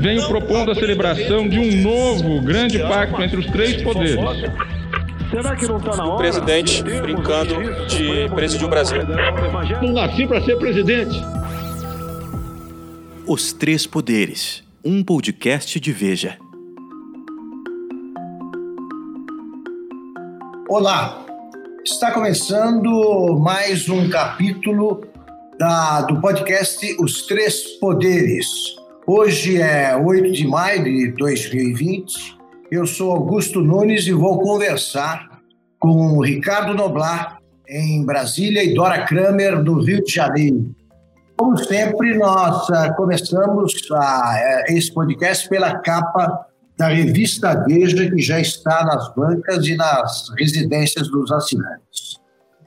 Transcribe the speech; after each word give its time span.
venho 0.00 0.26
propondo 0.26 0.70
a 0.70 0.74
celebração 0.74 1.46
de 1.46 1.58
um 1.58 1.82
novo 1.82 2.40
grande 2.40 2.78
pacto 2.78 3.22
entre 3.22 3.38
os 3.38 3.46
três 3.46 3.82
poderes. 3.82 4.16
Será 5.30 5.54
que 5.54 5.66
não 5.66 5.76
está 5.76 5.94
na 5.94 6.04
hora? 6.04 6.14
O 6.14 6.16
presidente 6.16 6.82
brincando 6.82 7.54
de 7.86 8.28
presidir 8.34 8.66
o 8.66 8.70
Brasil. 8.70 9.02
Não 9.82 9.92
nasci 9.92 10.26
para 10.26 10.42
ser 10.42 10.56
presidente. 10.56 11.20
Os 13.26 13.52
Três 13.52 13.86
Poderes, 13.86 14.64
um 14.84 15.04
podcast 15.04 15.78
de 15.78 15.92
Veja. 15.92 16.38
Olá, 20.68 21.26
está 21.84 22.10
começando 22.10 23.38
mais 23.38 23.88
um 23.88 24.08
capítulo 24.08 25.04
da, 25.58 26.00
do 26.02 26.20
podcast 26.20 26.96
Os 26.98 27.26
Três 27.26 27.78
Poderes. 27.78 28.79
Hoje 29.12 29.60
é 29.60 29.96
8 29.96 30.30
de 30.30 30.46
maio 30.46 30.84
de 30.84 31.10
2020. 31.16 32.38
Eu 32.70 32.86
sou 32.86 33.10
Augusto 33.10 33.60
Nunes 33.60 34.06
e 34.06 34.12
vou 34.12 34.38
conversar 34.38 35.42
com 35.80 36.20
Ricardo 36.20 36.74
Noblar, 36.74 37.40
em 37.68 38.06
Brasília, 38.06 38.62
e 38.62 38.72
Dora 38.72 39.04
Kramer, 39.04 39.64
do 39.64 39.80
Rio 39.82 40.04
de 40.04 40.12
Janeiro. 40.12 40.72
Como 41.36 41.58
sempre, 41.58 42.16
nós 42.16 42.68
uh, 42.68 42.94
começamos 42.94 43.72
uh, 43.90 44.64
esse 44.68 44.94
podcast 44.94 45.48
pela 45.48 45.80
capa 45.80 46.46
da 46.78 46.86
revista 46.86 47.64
Veja, 47.66 48.08
que 48.08 48.22
já 48.22 48.38
está 48.38 48.84
nas 48.84 49.12
bancas 49.16 49.66
e 49.66 49.74
nas 49.74 50.28
residências 50.38 51.08
dos 51.08 51.32
assinantes. 51.32 52.16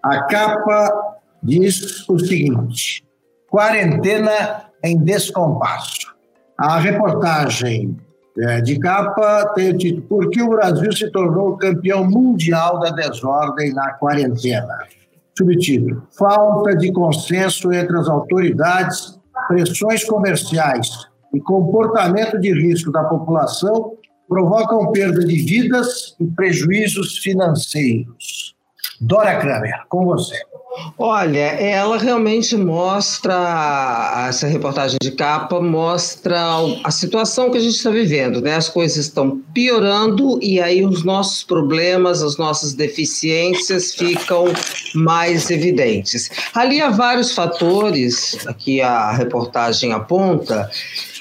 A 0.04 0.24
capa 0.24 0.92
diz 1.42 2.06
o 2.10 2.20
seguinte: 2.20 3.02
quarentena 3.50 4.66
em 4.84 4.98
descompasso. 4.98 6.13
A 6.64 6.80
reportagem 6.80 7.98
é, 8.40 8.62
de 8.62 8.80
capa 8.80 9.52
tem 9.54 9.72
o 9.72 9.78
título 9.78 10.08
Por 10.08 10.30
que 10.30 10.42
o 10.42 10.52
Brasil 10.52 10.94
se 10.94 11.12
tornou 11.12 11.58
campeão 11.58 12.10
mundial 12.10 12.80
da 12.80 12.90
desordem 12.90 13.74
na 13.74 13.92
quarentena? 13.96 14.80
Subtítulo: 15.38 16.08
Falta 16.18 16.74
de 16.78 16.90
consenso 16.94 17.74
entre 17.74 17.98
as 17.98 18.08
autoridades, 18.08 19.20
pressões 19.50 20.06
comerciais 20.06 20.88
e 21.34 21.42
comportamento 21.42 22.40
de 22.40 22.54
risco 22.54 22.94
da 22.94 23.04
população 23.04 23.98
provocam 24.30 24.90
perda 24.94 25.20
de 25.20 25.36
vidas 25.36 26.16
e 26.18 26.26
prejuízos 26.28 27.18
financeiros. 27.18 28.53
Dora 29.00 29.38
Kramer, 29.40 29.84
com 29.90 30.06
você. 30.06 30.36
Olha, 30.98 31.40
ela 31.40 31.98
realmente 31.98 32.58
mostra, 32.58 34.26
essa 34.28 34.48
reportagem 34.48 34.98
de 35.02 35.12
capa 35.12 35.62
mostra 35.62 36.40
a 36.84 36.90
situação 36.90 37.52
que 37.52 37.58
a 37.58 37.62
gente 37.62 37.76
está 37.76 37.92
vivendo, 37.92 38.42
né? 38.42 38.56
As 38.56 38.70
coisas 38.70 38.98
estão 38.98 39.40
piorando 39.54 40.40
e 40.42 40.60
aí 40.60 40.84
os 40.84 41.04
nossos 41.04 41.44
problemas, 41.44 42.24
as 42.24 42.38
nossas 42.38 42.74
deficiências 42.74 43.94
ficam 43.94 44.46
mais 44.96 45.52
evidentes. 45.52 46.32
Ali 46.56 46.82
há 46.82 46.90
vários 46.90 47.34
fatores, 47.34 48.38
aqui 48.48 48.82
a 48.82 49.12
reportagem 49.12 49.94
aponta, 49.94 50.70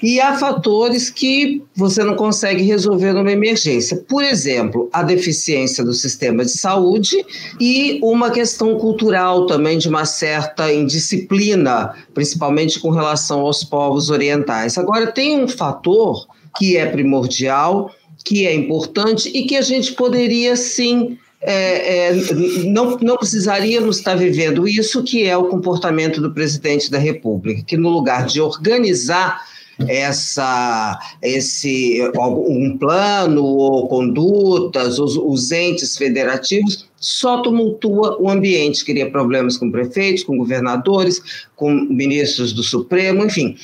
e 0.02 0.20
há 0.20 0.36
fatores 0.36 1.08
que 1.08 1.62
você 1.76 2.02
não 2.02 2.16
consegue 2.16 2.62
resolver 2.64 3.12
numa 3.12 3.30
emergência. 3.30 3.96
Por 4.08 4.24
exemplo, 4.24 4.90
a 4.92 5.02
deficiência 5.02 5.84
do 5.84 5.92
sistema 5.92 6.44
de 6.44 6.50
saúde 6.50 7.24
e 7.60 7.71
uma 8.02 8.30
questão 8.30 8.78
cultural 8.78 9.46
também 9.46 9.78
de 9.78 9.88
uma 9.88 10.04
certa 10.04 10.72
indisciplina, 10.72 11.94
principalmente 12.14 12.80
com 12.80 12.90
relação 12.90 13.40
aos 13.40 13.62
povos 13.64 14.10
orientais. 14.10 14.78
Agora, 14.78 15.12
tem 15.12 15.42
um 15.42 15.48
fator 15.48 16.26
que 16.56 16.76
é 16.76 16.86
primordial, 16.86 17.90
que 18.24 18.46
é 18.46 18.54
importante 18.54 19.30
e 19.34 19.44
que 19.44 19.56
a 19.56 19.62
gente 19.62 19.92
poderia 19.92 20.56
sim 20.56 21.18
é, 21.44 22.10
é, 22.10 22.14
não, 22.66 22.96
não 22.98 23.16
precisaríamos 23.16 23.98
estar 23.98 24.14
vivendo 24.14 24.68
isso, 24.68 25.02
que 25.02 25.24
é 25.24 25.36
o 25.36 25.48
comportamento 25.48 26.20
do 26.20 26.32
presidente 26.32 26.88
da 26.88 26.98
República, 26.98 27.64
que 27.66 27.76
no 27.76 27.88
lugar 27.88 28.26
de 28.26 28.40
organizar 28.40 29.42
essa 29.88 30.98
esse 31.22 32.00
um 32.16 32.76
plano 32.78 33.44
ou 33.44 33.88
condutas, 33.88 34.98
os, 34.98 35.16
os 35.16 35.50
entes 35.52 35.96
federativos 35.96 36.86
só 36.96 37.42
tumultua 37.42 38.16
o 38.20 38.30
ambiente, 38.30 38.84
cria 38.84 39.10
problemas 39.10 39.56
com 39.56 39.72
prefeitos, 39.72 40.22
com 40.22 40.38
governadores, 40.38 41.20
com 41.56 41.70
ministros 41.72 42.52
do 42.52 42.62
Supremo, 42.62 43.24
enfim, 43.24 43.56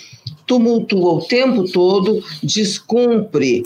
tumultua 0.45 1.15
o 1.15 1.21
tempo 1.21 1.71
todo, 1.71 2.23
descumpre 2.43 3.65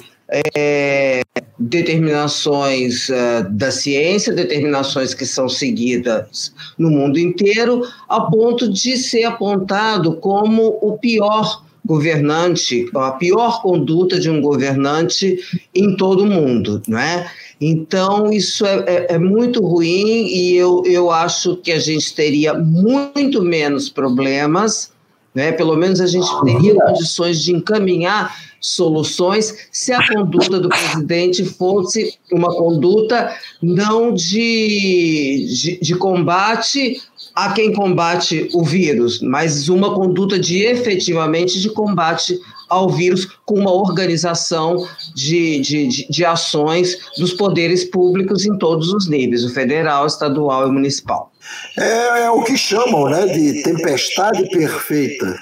é, 0.54 1.22
determinações 1.58 3.08
uh, 3.08 3.48
da 3.50 3.70
ciência, 3.70 4.32
determinações 4.32 5.14
que 5.14 5.24
são 5.26 5.48
seguidas 5.48 6.52
no 6.78 6.90
mundo 6.90 7.18
inteiro, 7.18 7.82
a 8.08 8.22
ponto 8.22 8.70
de 8.70 8.96
ser 8.96 9.24
apontado 9.24 10.16
como 10.16 10.78
o 10.80 10.98
pior 10.98 11.62
governante, 11.84 12.88
a 12.94 13.12
pior 13.12 13.60
conduta 13.60 14.18
de 14.18 14.30
um 14.30 14.40
governante 14.40 15.38
em 15.74 15.96
todo 15.96 16.22
o 16.22 16.26
mundo, 16.26 16.80
não 16.86 16.98
é? 16.98 17.30
Então, 17.60 18.32
isso 18.32 18.66
é, 18.66 18.84
é, 18.86 19.06
é, 19.14 19.18
muito 19.18 19.64
ruim 19.64 20.26
e 20.26 20.56
eu, 20.56 20.82
eu 20.84 21.10
acho 21.10 21.56
que 21.56 21.70
a 21.70 21.78
gente 21.78 22.14
teria 22.14 22.54
muito 22.54 23.40
menos 23.40 23.88
problemas, 23.88 24.92
né? 25.34 25.52
pelo 25.52 25.76
menos 25.76 26.00
a 26.00 26.06
gente 26.06 26.28
teria 26.44 26.74
condições 26.74 27.42
de 27.42 27.52
encaminhar 27.52 28.36
soluções 28.60 29.68
se 29.72 29.92
a 29.92 30.06
conduta 30.06 30.58
do 30.58 30.68
presidente 30.68 31.44
fosse 31.44 32.16
uma 32.32 32.52
conduta 32.54 33.32
não 33.60 34.12
de, 34.12 35.46
de, 35.48 35.80
de 35.80 35.94
combate 35.96 37.00
a 37.34 37.52
quem 37.52 37.72
combate 37.72 38.48
o 38.52 38.64
vírus, 38.64 39.20
mas 39.20 39.68
uma 39.68 39.94
conduta 39.94 40.38
de 40.38 40.62
efetivamente 40.62 41.60
de 41.60 41.70
combate 41.70 42.38
ao 42.68 42.88
vírus 42.88 43.26
com 43.44 43.58
uma 43.58 43.72
organização 43.72 44.86
de, 45.14 45.60
de, 45.60 46.08
de, 46.08 46.24
ações 46.24 46.96
dos 47.18 47.32
poderes 47.32 47.84
públicos 47.84 48.46
em 48.46 48.56
todos 48.56 48.92
os 48.92 49.08
níveis, 49.08 49.44
o 49.44 49.52
federal, 49.52 50.06
estadual 50.06 50.66
e 50.68 50.72
municipal. 50.72 51.30
É, 51.78 52.24
é 52.24 52.30
o 52.30 52.42
que 52.44 52.56
chamam 52.56 53.10
né, 53.10 53.26
de 53.26 53.62
tempestade 53.62 54.48
perfeita. 54.48 55.38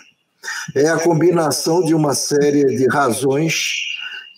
É 0.75 0.89
a 0.89 0.99
combinação 0.99 1.85
de 1.85 1.95
uma 1.95 2.15
série 2.15 2.65
de 2.65 2.89
razões 2.89 3.55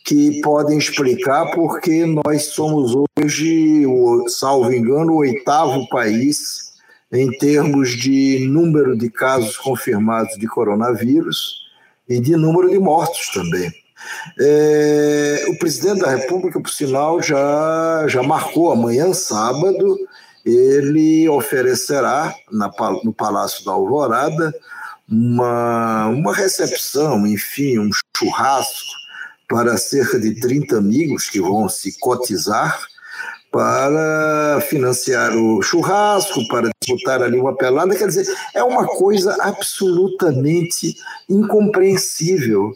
que 0.05 0.41
podem 0.41 0.79
explicar 0.79 1.51
porque 1.53 2.05
nós 2.05 2.47
somos 2.47 2.93
hoje, 3.19 3.85
salvo 4.29 4.73
engano, 4.73 5.13
o 5.13 5.19
oitavo 5.19 5.89
país 5.89 6.72
em 7.13 7.31
termos 7.37 7.91
de 7.91 8.47
número 8.49 8.97
de 8.97 9.11
casos 9.11 9.57
confirmados 9.57 10.39
de 10.39 10.47
coronavírus 10.47 11.63
e 12.09 12.19
de 12.19 12.35
número 12.37 12.71
de 12.71 12.79
mortos 12.79 13.29
também. 13.35 13.71
É, 14.41 15.45
o 15.49 15.59
presidente 15.59 16.01
da 16.01 16.11
República, 16.11 16.61
por 16.61 16.71
sinal, 16.71 17.23
já, 17.23 18.07
já 18.09 18.23
marcou 18.23 18.73
amanhã, 18.73 19.13
sábado, 19.13 19.99
ele 20.45 21.29
oferecerá 21.29 22.35
na, 22.51 22.71
no 23.05 23.13
Palácio 23.13 23.65
da 23.65 23.73
Alvorada 23.73 24.53
uma, 25.09 26.09
uma 26.09 26.35
recepção, 26.35 27.27
enfim, 27.27 27.79
um 27.79 27.91
churrasco 28.17 29.03
para 29.49 29.77
cerca 29.77 30.19
de 30.19 30.41
30 30.41 30.79
amigos 30.79 31.29
que 31.29 31.41
vão 31.41 31.69
se 31.69 31.99
cotizar 32.01 32.81
para 33.53 34.63
financiar 34.63 35.37
o 35.37 35.61
churrasco, 35.61 36.49
para 36.49 36.71
disputar 36.81 37.23
ali 37.23 37.39
uma 37.39 37.55
pelada. 37.55 37.95
Quer 37.95 38.09
dizer, 38.09 38.27
é 38.55 38.65
uma 38.65 38.87
coisa 38.87 39.37
absolutamente 39.41 40.97
incompreensível. 41.29 42.73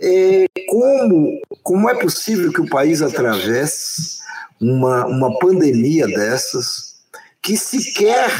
É, 0.00 0.46
como, 0.68 1.40
como 1.62 1.90
é 1.90 1.94
possível 1.96 2.52
que 2.52 2.60
o 2.60 2.70
país 2.70 3.02
atravesse 3.02 4.20
uma, 4.60 5.04
uma 5.06 5.38
pandemia 5.38 6.06
dessas 6.06 7.00
que 7.42 7.56
sequer 7.56 8.30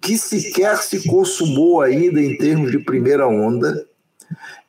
que 0.00 0.16
sequer 0.16 0.76
se 0.78 1.08
consumou 1.08 1.80
ainda 1.80 2.20
em 2.20 2.36
termos 2.36 2.70
de 2.70 2.78
primeira 2.78 3.26
onda 3.26 3.84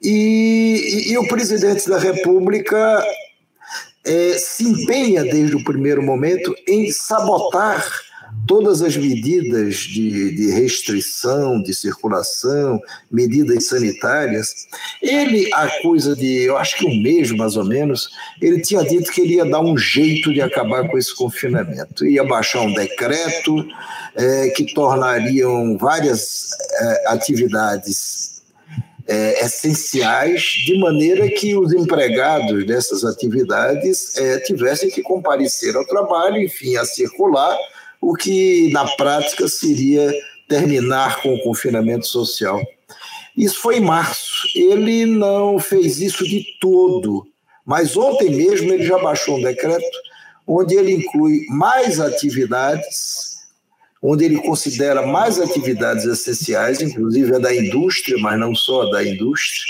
e, 0.01 1.07
e, 1.09 1.11
e 1.11 1.17
o 1.19 1.27
presidente 1.27 1.87
da 1.87 1.99
República 1.99 3.03
é, 4.05 4.33
se 4.33 4.63
empenha 4.63 5.23
desde 5.23 5.55
o 5.55 5.63
primeiro 5.63 6.01
momento 6.01 6.55
em 6.67 6.91
sabotar 6.91 7.85
todas 8.47 8.81
as 8.81 8.95
medidas 8.95 9.75
de, 9.75 10.35
de, 10.35 10.51
restrição 10.51 11.61
de 11.61 11.73
circulação, 11.73 12.81
medidas 13.11 13.67
sanitárias. 13.67 14.67
Ele, 15.01 15.49
a 15.53 15.67
coisa 15.81 16.15
de, 16.15 16.43
eu 16.43 16.57
acho 16.57 16.77
que 16.77 16.85
um 16.85 17.01
mês 17.01 17.31
mais 17.31 17.55
ou 17.57 17.65
menos, 17.65 18.09
ele 18.41 18.61
tinha 18.61 18.83
dito 18.83 19.11
que 19.11 19.21
ele 19.21 19.35
ia 19.35 19.45
dar 19.45 19.61
um 19.61 19.77
jeito 19.77 20.33
de 20.33 20.41
acabar 20.41 20.87
com 20.87 20.97
esse 20.97 21.15
confinamento. 21.15 22.05
Ia 22.05 22.23
baixar 22.23 22.61
um 22.61 22.73
decreto 22.73 23.65
é, 24.15 24.49
que 24.49 24.73
tornariam 24.73 25.77
várias 25.77 26.49
é, 26.79 27.03
atividades 27.07 28.28
é, 29.09 29.43
essenciais, 29.43 30.41
de 30.65 30.77
maneira 30.77 31.27
que 31.27 31.57
os 31.57 31.73
empregados 31.73 32.63
dessas 32.67 33.03
atividades 33.03 34.15
é, 34.15 34.39
tivessem 34.39 34.87
que 34.91 35.01
comparecer 35.01 35.75
ao 35.75 35.83
trabalho, 35.83 36.37
enfim, 36.37 36.77
a 36.77 36.85
circular, 36.85 37.57
o 37.99 38.13
que 38.13 38.71
na 38.71 38.85
prática 38.95 39.47
seria 39.47 40.13
terminar 40.47 41.23
com 41.23 41.33
o 41.33 41.41
confinamento 41.41 42.05
social. 42.05 42.61
Isso 43.35 43.59
foi 43.59 43.77
em 43.77 43.81
março. 43.81 44.47
Ele 44.55 45.07
não 45.07 45.57
fez 45.57 45.99
isso 45.99 46.23
de 46.23 46.45
todo, 46.61 47.25
mas 47.65 47.97
ontem 47.97 48.29
mesmo 48.29 48.71
ele 48.71 48.83
já 48.83 48.99
baixou 48.99 49.37
um 49.37 49.41
decreto 49.41 49.97
onde 50.45 50.75
ele 50.75 50.91
inclui 50.91 51.45
mais 51.49 51.99
atividades 51.99 53.28
onde 54.01 54.25
ele 54.25 54.41
considera 54.41 55.05
mais 55.05 55.39
atividades 55.39 56.05
essenciais, 56.05 56.81
inclusive 56.81 57.35
a 57.35 57.39
da 57.39 57.53
indústria, 57.53 58.17
mas 58.19 58.39
não 58.39 58.55
só 58.55 58.83
a 58.83 58.91
da 58.91 59.03
indústria, 59.03 59.65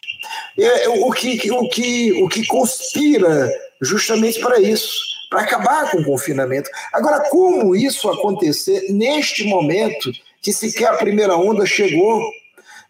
é, 0.58 0.86
é 0.86 0.90
o, 0.90 1.12
que, 1.12 1.52
o, 1.52 1.70
que, 1.70 2.24
o 2.24 2.28
que 2.28 2.46
conspira 2.46 3.52
justamente 3.82 4.40
para 4.40 4.60
isso, 4.60 4.92
para 5.30 5.42
acabar 5.42 5.90
com 5.92 5.98
o 5.98 6.06
confinamento. 6.06 6.70
Agora, 6.94 7.30
como 7.30 7.76
isso 7.76 8.10
acontecer 8.10 8.86
neste 8.90 9.44
momento 9.46 10.12
que 10.42 10.54
sequer 10.54 10.90
a 10.90 10.98
primeira 10.98 11.36
onda 11.36 11.66
chegou? 11.66 12.22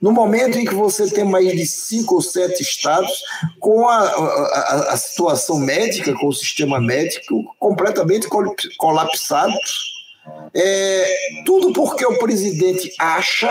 No 0.01 0.13
momento 0.13 0.57
em 0.57 0.63
que 0.63 0.74
você 0.74 1.09
tem 1.09 1.25
mais 1.25 1.51
de 1.51 1.65
cinco 1.68 2.15
ou 2.15 2.21
sete 2.21 2.63
estados 2.63 3.12
com 3.59 3.88
a, 3.88 4.00
a, 4.00 4.94
a 4.94 4.97
situação 4.97 5.59
médica, 5.59 6.13
com 6.13 6.27
o 6.27 6.33
sistema 6.33 6.80
médico 6.80 7.53
completamente 7.59 8.27
colapsados, 8.77 9.98
é, 10.53 11.15
tudo 11.45 11.73
porque 11.73 12.05
o 12.05 12.17
presidente 12.17 12.91
acha 12.99 13.49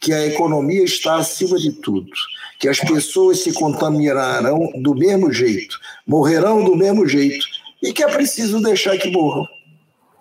que 0.00 0.12
a 0.12 0.26
economia 0.26 0.84
está 0.84 1.16
acima 1.16 1.58
de 1.58 1.72
tudo, 1.72 2.10
que 2.58 2.68
as 2.68 2.78
pessoas 2.78 3.40
se 3.40 3.52
contaminarão 3.52 4.70
do 4.76 4.94
mesmo 4.94 5.32
jeito, 5.32 5.78
morrerão 6.06 6.64
do 6.64 6.76
mesmo 6.76 7.06
jeito 7.06 7.46
e 7.82 7.92
que 7.92 8.02
é 8.02 8.08
preciso 8.08 8.60
deixar 8.62 8.96
que 8.98 9.10
morram. 9.10 9.46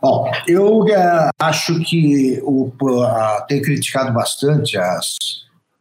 Bom, 0.01 0.29
eu 0.47 0.85
é, 0.89 1.29
acho 1.39 1.79
que 1.85 2.39
o, 2.43 2.65
uh, 2.65 3.47
tenho 3.47 3.61
criticado 3.61 4.11
bastante 4.13 4.77
as, 4.77 5.15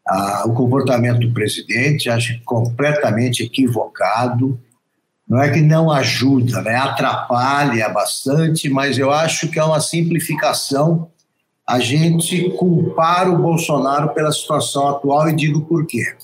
uh, 0.09 0.49
o 0.49 0.55
comportamento 0.55 1.21
do 1.21 1.35
presidente, 1.35 2.09
acho 2.09 2.41
completamente 2.45 3.43
equivocado 3.43 4.59
não 5.33 5.43
é 5.43 5.51
que 5.51 5.63
não 5.63 5.91
ajuda, 5.91 6.61
né? 6.61 6.77
atrapalha 6.77 7.89
bastante, 7.89 8.69
mas 8.69 8.99
eu 8.99 9.11
acho 9.11 9.49
que 9.49 9.59
é 9.59 9.65
uma 9.65 9.81
simplificação 9.81 11.11
a 11.67 11.81
gente 11.81 12.51
culpar 12.51 13.31
o 13.31 13.39
Bolsonaro 13.39 14.11
pela 14.11 14.31
situação 14.31 14.89
atual 14.89 15.31
e 15.31 15.35
digo 15.35 15.63
por 15.63 15.87
quê. 15.87 16.15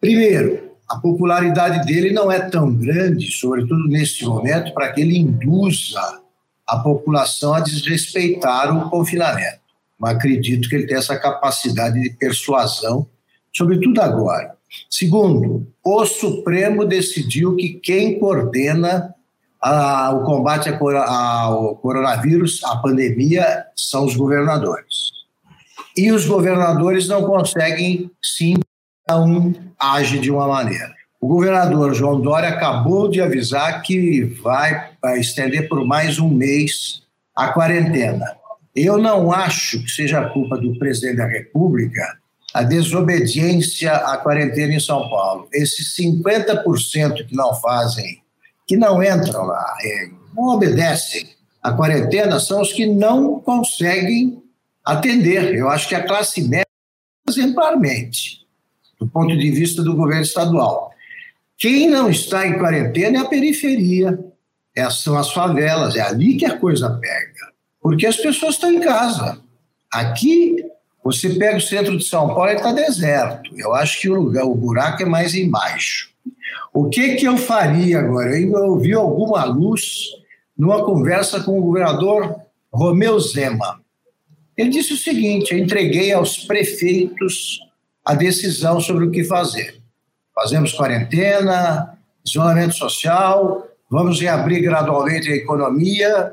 Primeiro, 0.00 0.70
a 0.88 0.96
popularidade 0.96 1.84
dele 1.84 2.10
não 2.10 2.32
é 2.32 2.40
tão 2.48 2.72
grande, 2.74 3.30
sobretudo 3.30 3.86
neste 3.86 4.24
momento, 4.24 4.72
para 4.72 4.90
que 4.94 5.02
ele 5.02 5.18
induza 5.18 6.22
a 6.66 6.78
população 6.78 7.52
a 7.52 7.60
desrespeitar 7.60 8.74
o 8.74 8.88
confinamento. 8.88 9.60
Mas 9.98 10.16
acredito 10.16 10.70
que 10.70 10.74
ele 10.74 10.86
tem 10.86 10.96
essa 10.96 11.18
capacidade 11.18 12.00
de 12.00 12.08
persuasão, 12.08 13.06
sobretudo 13.52 14.00
agora. 14.00 14.55
Segundo, 14.90 15.66
o 15.84 16.06
Supremo 16.06 16.84
decidiu 16.84 17.56
que 17.56 17.74
quem 17.74 18.18
coordena 18.18 19.14
o 20.12 20.24
combate 20.24 20.68
ao 20.68 21.76
coronavírus, 21.76 22.62
a 22.64 22.76
pandemia, 22.76 23.64
são 23.74 24.04
os 24.04 24.14
governadores. 24.14 25.10
E 25.96 26.12
os 26.12 26.26
governadores 26.26 27.08
não 27.08 27.24
conseguem, 27.24 28.10
sim, 28.22 28.54
um 29.10 29.52
age 29.78 30.18
de 30.18 30.30
uma 30.30 30.46
maneira. 30.46 30.94
O 31.20 31.26
governador 31.28 31.94
João 31.94 32.20
Dória 32.20 32.50
acabou 32.50 33.08
de 33.08 33.20
avisar 33.20 33.82
que 33.82 34.24
vai 34.42 34.90
estender 35.16 35.68
por 35.68 35.84
mais 35.84 36.18
um 36.18 36.28
mês 36.28 37.02
a 37.34 37.48
quarentena. 37.48 38.36
Eu 38.74 38.98
não 38.98 39.32
acho 39.32 39.82
que 39.82 39.90
seja 39.90 40.28
culpa 40.28 40.58
do 40.58 40.78
presidente 40.78 41.16
da 41.16 41.26
República 41.26 42.18
a 42.56 42.62
desobediência 42.62 43.92
à 43.92 44.16
quarentena 44.16 44.72
em 44.72 44.80
São 44.80 45.10
Paulo. 45.10 45.46
Esses 45.52 45.94
50% 45.94 47.26
que 47.26 47.36
não 47.36 47.52
fazem, 47.52 48.22
que 48.66 48.78
não 48.78 49.02
entram 49.02 49.44
lá, 49.44 49.76
é, 49.82 50.08
não 50.34 50.54
obedecem 50.54 51.28
à 51.62 51.70
quarentena, 51.70 52.40
são 52.40 52.62
os 52.62 52.72
que 52.72 52.86
não 52.86 53.40
conseguem 53.40 54.42
atender. 54.82 55.54
Eu 55.54 55.68
acho 55.68 55.86
que 55.86 55.94
a 55.94 56.06
classe 56.06 56.48
média, 56.48 56.64
exemplarmente, 57.28 58.46
do 58.98 59.06
ponto 59.06 59.36
de 59.36 59.50
vista 59.50 59.82
do 59.82 59.94
governo 59.94 60.22
estadual. 60.22 60.92
Quem 61.58 61.90
não 61.90 62.08
está 62.08 62.46
em 62.46 62.58
quarentena 62.58 63.18
é 63.18 63.20
a 63.20 63.28
periferia, 63.28 64.18
é, 64.74 64.88
são 64.88 65.18
as 65.18 65.30
favelas, 65.30 65.94
é 65.94 66.00
ali 66.00 66.38
que 66.38 66.46
a 66.46 66.56
coisa 66.56 66.88
pega. 66.88 67.52
Porque 67.82 68.06
as 68.06 68.16
pessoas 68.16 68.54
estão 68.54 68.72
em 68.72 68.80
casa. 68.80 69.42
Aqui 69.92 70.65
você 71.06 71.30
pega 71.30 71.56
o 71.56 71.60
centro 71.60 71.96
de 71.96 72.04
São 72.04 72.26
Paulo 72.34 72.50
e 72.50 72.54
está 72.54 72.72
deserto. 72.72 73.50
Eu 73.56 73.72
acho 73.74 74.00
que 74.00 74.08
o 74.08 74.14
lugar, 74.14 74.44
o 74.44 74.56
buraco 74.56 75.02
é 75.02 75.06
mais 75.06 75.36
embaixo. 75.36 76.10
O 76.74 76.88
que, 76.88 77.14
que 77.14 77.26
eu 77.26 77.38
faria 77.38 78.00
agora? 78.00 78.36
Eu 78.38 78.52
ouvi 78.70 78.92
alguma 78.92 79.44
luz 79.44 80.08
numa 80.58 80.84
conversa 80.84 81.40
com 81.44 81.58
o 81.58 81.62
governador 81.62 82.34
Romeu 82.72 83.20
Zema. 83.20 83.80
Ele 84.56 84.70
disse 84.70 84.94
o 84.94 84.96
seguinte: 84.96 85.52
eu 85.52 85.58
entreguei 85.58 86.12
aos 86.12 86.38
prefeitos 86.38 87.60
a 88.04 88.12
decisão 88.14 88.80
sobre 88.80 89.04
o 89.04 89.10
que 89.12 89.22
fazer. 89.22 89.80
Fazemos 90.34 90.72
quarentena, 90.72 91.96
isolamento 92.24 92.74
social, 92.74 93.64
vamos 93.88 94.20
reabrir 94.20 94.60
gradualmente 94.60 95.30
a 95.30 95.36
economia 95.36 96.32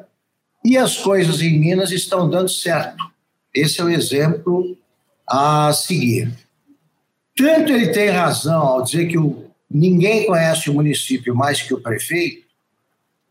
e 0.66 0.78
as 0.78 0.98
coisas 0.98 1.42
em 1.42 1.60
Minas 1.60 1.92
estão 1.92 2.28
dando 2.28 2.50
certo. 2.50 3.13
Esse 3.54 3.82
é 3.82 3.84
o 3.84 3.90
exemplo 3.90 4.78
a 5.28 5.72
seguir. 5.74 6.34
Tanto 7.36 7.72
ele 7.72 7.92
tem 7.92 8.10
razão 8.10 8.62
ao 8.62 8.84
dizer 8.84 9.08
que 9.08 9.18
o, 9.18 9.46
ninguém 9.70 10.26
conhece 10.26 10.70
o 10.70 10.74
município 10.74 11.36
mais 11.36 11.62
que 11.62 11.74
o 11.74 11.82
prefeito, 11.82 12.48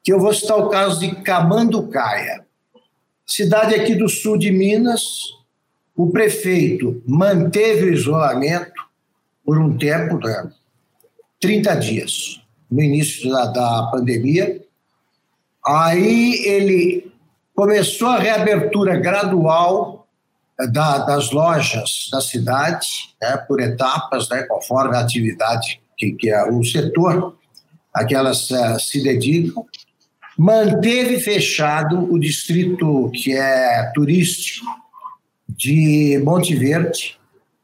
que 0.03 0.13
eu 0.13 0.19
vou 0.19 0.35
citar 0.35 0.59
o 0.59 0.69
caso 0.69 1.01
de 1.01 1.15
Camanducaia. 1.23 2.45
Cidade 3.25 3.75
aqui 3.75 3.95
do 3.95 4.09
sul 4.09 4.37
de 4.37 4.51
Minas, 4.51 5.03
o 5.95 6.11
prefeito 6.11 7.03
manteve 7.07 7.91
o 7.91 7.93
isolamento 7.93 8.73
por 9.45 9.59
um 9.59 9.77
tempo, 9.77 10.19
né, 10.19 10.51
30 11.41 11.75
dias, 11.77 12.41
no 12.71 12.83
início 12.83 13.31
da, 13.31 13.47
da 13.47 13.91
pandemia. 13.93 14.63
Aí 15.65 16.45
ele 16.45 17.13
começou 17.55 18.09
a 18.09 18.19
reabertura 18.19 18.97
gradual 18.97 20.02
da, 20.71 20.99
das 20.99 21.31
lojas 21.31 22.09
da 22.11 22.21
cidade, 22.21 22.89
né, 23.21 23.37
por 23.49 23.61
etapas, 23.61 24.29
né, 24.29 24.43
conforme 24.45 24.97
a 24.97 25.01
atividade 25.01 25.81
que, 25.97 26.13
que 26.13 26.31
é 26.31 26.45
o 26.51 26.63
setor 26.65 27.37
a 27.93 28.05
que 28.05 28.15
elas 28.15 28.51
uh, 28.51 28.81
se 28.81 29.03
dedicam, 29.03 29.67
manteve 30.39 31.21
fechado 31.21 32.11
o 32.11 32.19
distrito 32.19 33.11
que 33.15 33.37
é 33.37 33.91
turístico 33.95 34.67
de 35.49 36.21
Monte 36.25 36.55
Verde. 36.55 37.19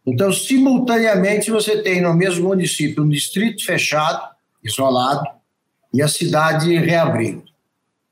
Então, 0.07 0.33
simultaneamente, 0.33 1.51
você 1.51 1.83
tem 1.83 2.01
no 2.01 2.15
mesmo 2.15 2.49
município 2.49 3.03
um 3.03 3.09
distrito 3.09 3.65
fechado, 3.65 4.23
isolado, 4.63 5.25
e 5.93 6.03
a 6.03 6.09
cidade 6.09 6.77
reabrindo. 6.77 7.45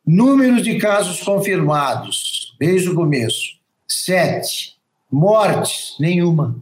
Números 0.07 0.63
de 0.63 0.79
casos 0.79 1.23
confirmados 1.23 2.55
desde 2.59 2.89
o 2.89 2.95
começo: 2.95 3.59
sete. 3.87 4.76
Mortes, 5.17 5.97
nenhuma. 5.99 6.55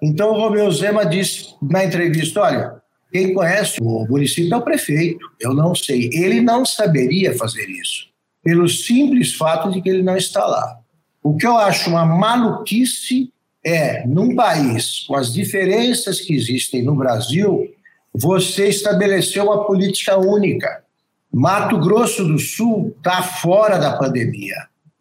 Então 0.00 0.30
o 0.30 0.40
Romeu 0.40 0.70
Zema 0.70 1.04
disse 1.04 1.54
na 1.60 1.84
entrevista: 1.84 2.40
olha, 2.40 2.76
quem 3.12 3.34
conhece 3.34 3.76
o 3.78 4.06
município 4.08 4.54
é 4.54 4.56
o 4.56 4.62
prefeito, 4.62 5.30
eu 5.38 5.52
não 5.52 5.74
sei. 5.74 6.08
Ele 6.14 6.40
não 6.40 6.64
saberia 6.64 7.36
fazer 7.36 7.68
isso, 7.68 8.06
pelo 8.42 8.66
simples 8.66 9.34
fato 9.34 9.70
de 9.70 9.82
que 9.82 9.90
ele 9.90 10.02
não 10.02 10.16
está 10.16 10.46
lá. 10.46 10.78
O 11.22 11.36
que 11.36 11.46
eu 11.46 11.58
acho 11.58 11.90
uma 11.90 12.06
maluquice 12.06 13.30
é, 13.62 14.06
num 14.06 14.34
país 14.34 15.00
com 15.06 15.14
as 15.14 15.30
diferenças 15.30 16.22
que 16.22 16.34
existem 16.34 16.82
no 16.82 16.96
Brasil, 16.96 17.70
você 18.14 18.68
estabelecer 18.68 19.42
uma 19.42 19.66
política 19.66 20.16
única. 20.16 20.82
Mato 21.30 21.78
Grosso 21.78 22.24
do 22.24 22.38
Sul 22.38 22.94
está 22.96 23.22
fora 23.22 23.76
da 23.76 23.94
pandemia, 23.98 24.56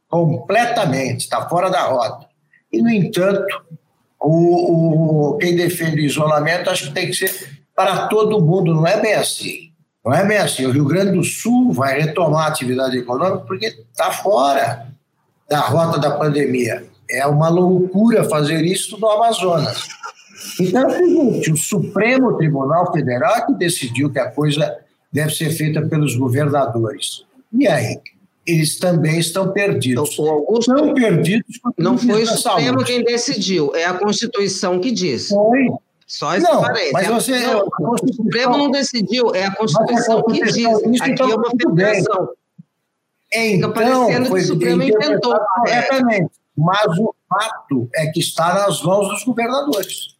completamente, 0.09 1.21
está 1.21 1.47
fora 1.47 1.69
da 1.69 1.83
rota. 1.83 2.30
E, 2.71 2.81
no 2.81 2.89
entanto, 2.89 3.61
o, 4.19 5.31
o, 5.33 5.37
quem 5.37 5.55
defende 5.55 6.01
o 6.01 6.05
isolamento 6.05 6.69
acho 6.69 6.87
que 6.87 6.93
tem 6.93 7.07
que 7.07 7.13
ser 7.13 7.61
para 7.75 8.07
todo 8.07 8.41
mundo, 8.41 8.73
não 8.73 8.85
é 8.85 9.01
bem 9.01 9.13
assim. 9.13 9.71
Não 10.05 10.13
é 10.13 10.25
bem 10.25 10.37
assim. 10.37 10.65
O 10.65 10.71
Rio 10.71 10.85
Grande 10.85 11.13
do 11.13 11.23
Sul 11.23 11.71
vai 11.71 11.99
retomar 11.99 12.45
a 12.45 12.47
atividade 12.47 12.97
econômica 12.97 13.45
porque 13.47 13.65
está 13.65 14.11
fora 14.11 14.87
da 15.49 15.59
rota 15.59 15.99
da 15.99 16.11
pandemia. 16.11 16.85
É 17.09 17.25
uma 17.27 17.49
loucura 17.49 18.23
fazer 18.23 18.63
isso 18.63 18.97
no 18.99 19.09
Amazonas. 19.09 19.87
Então 20.59 20.83
é 20.83 20.87
o 20.87 20.91
seguinte: 20.91 21.51
o 21.51 21.57
Supremo 21.57 22.37
Tribunal 22.37 22.91
Federal 22.91 23.35
é 23.35 23.45
que 23.45 23.53
decidiu 23.53 24.09
que 24.09 24.19
a 24.19 24.31
coisa 24.31 24.77
deve 25.11 25.33
ser 25.33 25.51
feita 25.51 25.81
pelos 25.81 26.15
governadores. 26.15 27.25
E 27.53 27.67
aí? 27.67 27.99
Eles 28.45 28.79
também 28.79 29.19
estão 29.19 29.51
perdidos. 29.51 30.13
Então, 30.13 30.29
Augusto, 30.29 30.73
estão 30.73 30.93
perdidos. 30.93 31.59
Não 31.77 31.97
foi 31.97 32.23
o 32.23 32.27
Supremo 32.27 32.83
quem 32.83 33.03
decidiu, 33.03 33.75
é 33.75 33.85
a 33.85 33.93
Constituição 33.93 34.79
que 34.79 34.91
diz. 34.91 35.29
Foi. 35.29 35.67
Só 36.07 36.35
esse 36.35 36.45
não, 36.45 36.61
parênteses. 36.61 36.91
Mas 36.91 37.07
você, 37.07 37.39
não, 37.39 37.67
o 37.79 38.13
Supremo 38.13 38.57
não 38.57 38.69
decidiu, 38.69 39.33
é 39.33 39.45
a 39.45 39.55
Constituição, 39.55 40.19
a 40.19 40.23
Constituição 40.23 40.81
que 40.81 40.89
diz. 40.89 41.01
Aqui 41.01 41.21
é 41.21 41.35
uma 41.35 41.49
federação. 41.51 42.29
Então, 43.33 43.69
Fica 43.69 43.69
parecendo 43.69 44.25
que 44.27 44.33
o 44.33 44.45
Supremo 44.45 44.83
inventou. 44.83 45.39
Corretamente. 45.55 46.31
Mas 46.57 46.97
o 46.99 47.15
fato 47.29 47.89
é 47.95 48.07
que 48.07 48.19
está 48.19 48.53
nas 48.53 48.81
mãos 48.83 49.07
dos 49.07 49.23
governadores. 49.23 50.17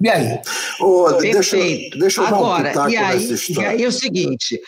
E 0.00 0.08
aí? 0.08 0.40
Oh, 0.80 1.10
deixa, 1.12 1.56
deixa 1.98 2.20
eu 2.20 2.26
Agora, 2.26 2.72
e 2.90 2.96
aí, 2.96 3.26
e 3.48 3.64
aí 3.64 3.82
é 3.82 3.88
o 3.88 3.92
seguinte: 3.92 4.60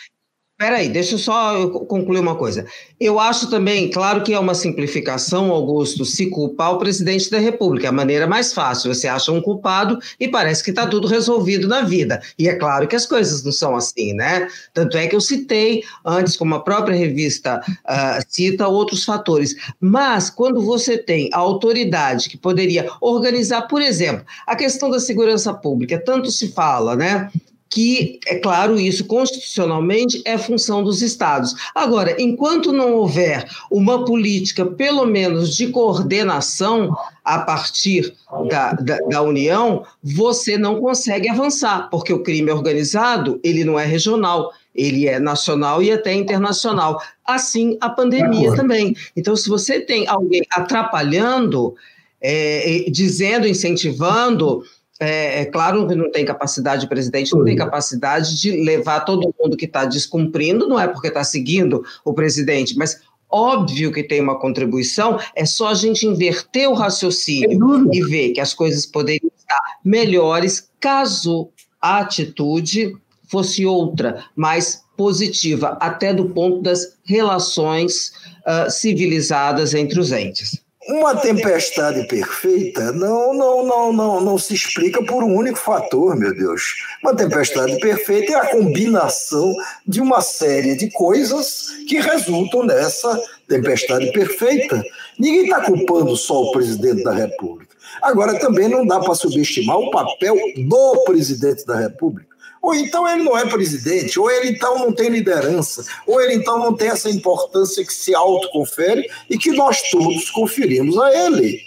Peraí, 0.59 0.89
deixa 0.89 1.15
eu 1.15 1.19
só 1.19 1.69
concluir 1.69 2.19
uma 2.19 2.35
coisa. 2.35 2.65
Eu 2.99 3.17
acho 3.17 3.49
também, 3.49 3.89
claro 3.89 4.21
que 4.21 4.33
é 4.33 4.39
uma 4.39 4.53
simplificação, 4.53 5.51
Augusto, 5.51 6.03
se 6.03 6.25
culpar 6.29 6.73
o 6.73 6.77
presidente 6.77 7.31
da 7.31 7.39
República. 7.39 7.87
É 7.87 7.89
a 7.89 7.93
maneira 7.93 8.27
mais 8.27 8.51
fácil. 8.51 8.93
Você 8.93 9.07
acha 9.07 9.31
um 9.31 9.41
culpado 9.41 9.97
e 10.19 10.27
parece 10.27 10.61
que 10.61 10.71
está 10.71 10.85
tudo 10.85 11.07
resolvido 11.07 11.65
na 11.65 11.83
vida. 11.83 12.21
E 12.37 12.49
é 12.49 12.55
claro 12.55 12.89
que 12.89 12.95
as 12.97 13.05
coisas 13.05 13.41
não 13.41 13.53
são 13.53 13.73
assim, 13.73 14.13
né? 14.13 14.49
Tanto 14.73 14.97
é 14.97 15.07
que 15.07 15.15
eu 15.15 15.21
citei 15.21 15.81
antes, 16.05 16.35
como 16.35 16.53
a 16.55 16.59
própria 16.59 16.93
revista 16.93 17.61
uh, 17.65 18.21
cita, 18.27 18.67
outros 18.67 19.05
fatores. 19.05 19.55
Mas 19.79 20.29
quando 20.29 20.61
você 20.61 20.97
tem 20.97 21.29
a 21.31 21.37
autoridade 21.37 22.27
que 22.27 22.37
poderia 22.37 22.85
organizar, 22.99 23.61
por 23.61 23.81
exemplo, 23.81 24.25
a 24.45 24.57
questão 24.57 24.89
da 24.89 24.99
segurança 24.99 25.53
pública, 25.53 26.03
tanto 26.03 26.29
se 26.29 26.49
fala, 26.51 26.97
né? 26.97 27.31
Que, 27.69 28.19
é 28.25 28.35
claro, 28.35 28.79
isso 28.79 29.05
constitucionalmente 29.05 30.21
é 30.25 30.37
função 30.37 30.83
dos 30.83 31.01
estados. 31.01 31.53
Agora, 31.75 32.19
enquanto 32.19 32.73
não 32.73 32.93
houver 32.93 33.47
uma 33.69 34.03
política, 34.03 34.65
pelo 34.65 35.05
menos, 35.05 35.55
de 35.55 35.67
coordenação 35.67 36.95
a 37.23 37.39
partir 37.39 38.13
da, 38.49 38.73
da, 38.73 38.97
da, 38.97 39.21
União, 39.21 39.85
você 40.01 40.57
não 40.57 40.81
consegue 40.81 41.29
avançar, 41.29 41.89
porque 41.91 42.11
o 42.11 42.23
crime 42.23 42.51
organizado, 42.51 43.39
ele 43.43 43.63
não 43.63 43.77
é 43.77 43.85
regional, 43.85 44.51
ele 44.73 45.07
é 45.07 45.19
nacional 45.19 45.83
e 45.83 45.91
até 45.91 46.13
internacional. 46.13 46.99
Assim, 47.23 47.77
a 47.79 47.89
pandemia 47.89 48.55
também. 48.55 48.95
Então, 49.15 49.35
se 49.35 49.47
você 49.47 49.79
tem 49.79 50.07
alguém 50.07 50.41
atrapalhando, 50.51 51.75
é, 52.19 52.85
dizendo, 52.89 53.47
incentivando 53.47 54.63
é, 54.99 55.41
é, 55.41 55.45
claro 55.45 55.87
que 55.87 55.95
não 55.95 56.11
tem 56.11 56.25
capacidade, 56.25 56.85
o 56.85 56.89
presidente 56.89 57.33
não 57.33 57.45
tem 57.45 57.55
capacidade 57.55 58.39
de 58.39 58.51
levar 58.51 59.01
todo 59.01 59.33
mundo 59.39 59.55
que 59.55 59.65
está 59.65 59.85
descumprindo, 59.85 60.67
não 60.67 60.79
é 60.79 60.87
porque 60.87 61.07
está 61.07 61.23
seguindo 61.23 61.83
o 62.03 62.13
presidente, 62.13 62.77
mas 62.77 62.99
óbvio 63.29 63.93
que 63.93 64.03
tem 64.03 64.21
uma 64.21 64.37
contribuição, 64.37 65.17
é 65.35 65.45
só 65.45 65.69
a 65.69 65.73
gente 65.73 66.05
inverter 66.05 66.69
o 66.69 66.73
raciocínio 66.73 67.89
e 67.93 68.03
ver 68.03 68.31
que 68.31 68.41
as 68.41 68.53
coisas 68.53 68.85
poderiam 68.85 69.31
estar 69.37 69.59
melhores 69.85 70.69
caso 70.79 71.49
a 71.81 71.99
atitude 71.99 72.93
fosse 73.29 73.65
outra, 73.65 74.25
mais 74.35 74.83
positiva, 74.97 75.77
até 75.79 76.13
do 76.13 76.29
ponto 76.29 76.61
das 76.61 76.97
relações 77.05 78.11
uh, 78.45 78.69
civilizadas 78.69 79.73
entre 79.73 79.99
os 79.99 80.11
entes. 80.11 80.61
Uma 80.89 81.15
tempestade 81.15 82.07
perfeita 82.07 82.91
não, 82.91 83.31
não, 83.31 83.63
não, 83.63 83.93
não, 83.93 84.21
não 84.21 84.37
se 84.39 84.55
explica 84.55 85.03
por 85.03 85.23
um 85.23 85.35
único 85.35 85.59
fator, 85.59 86.15
meu 86.15 86.33
Deus. 86.33 86.63
Uma 87.03 87.15
tempestade 87.15 87.77
perfeita 87.77 88.33
é 88.33 88.35
a 88.35 88.47
combinação 88.47 89.53
de 89.85 90.01
uma 90.01 90.19
série 90.19 90.75
de 90.75 90.89
coisas 90.89 91.67
que 91.87 91.99
resultam 91.99 92.63
nessa 92.63 93.21
tempestade 93.47 94.11
perfeita. 94.11 94.83
Ninguém 95.19 95.43
está 95.43 95.61
culpando 95.61 96.15
só 96.17 96.41
o 96.41 96.51
presidente 96.51 97.03
da 97.03 97.13
República. 97.13 97.75
Agora, 98.01 98.39
também 98.39 98.67
não 98.67 98.83
dá 98.83 98.99
para 98.99 99.13
subestimar 99.13 99.77
o 99.77 99.91
papel 99.91 100.35
do 100.57 101.03
presidente 101.03 101.67
da 101.67 101.77
República. 101.77 102.28
Ou 102.61 102.75
então 102.75 103.07
ele 103.07 103.23
não 103.23 103.37
é 103.37 103.45
presidente, 103.45 104.19
ou 104.19 104.29
ele 104.29 104.49
então 104.49 104.77
não 104.79 104.91
tem 104.91 105.09
liderança, 105.09 105.85
ou 106.05 106.19
ele 106.21 106.33
então 106.33 106.59
não 106.59 106.75
tem 106.75 106.89
essa 106.89 107.09
importância 107.09 107.85
que 107.85 107.93
se 107.93 108.13
autoconfere 108.13 109.09
e 109.29 109.37
que 109.37 109.51
nós 109.51 109.81
todos 109.89 110.29
conferimos 110.29 110.97
a 110.97 111.25
ele. 111.25 111.59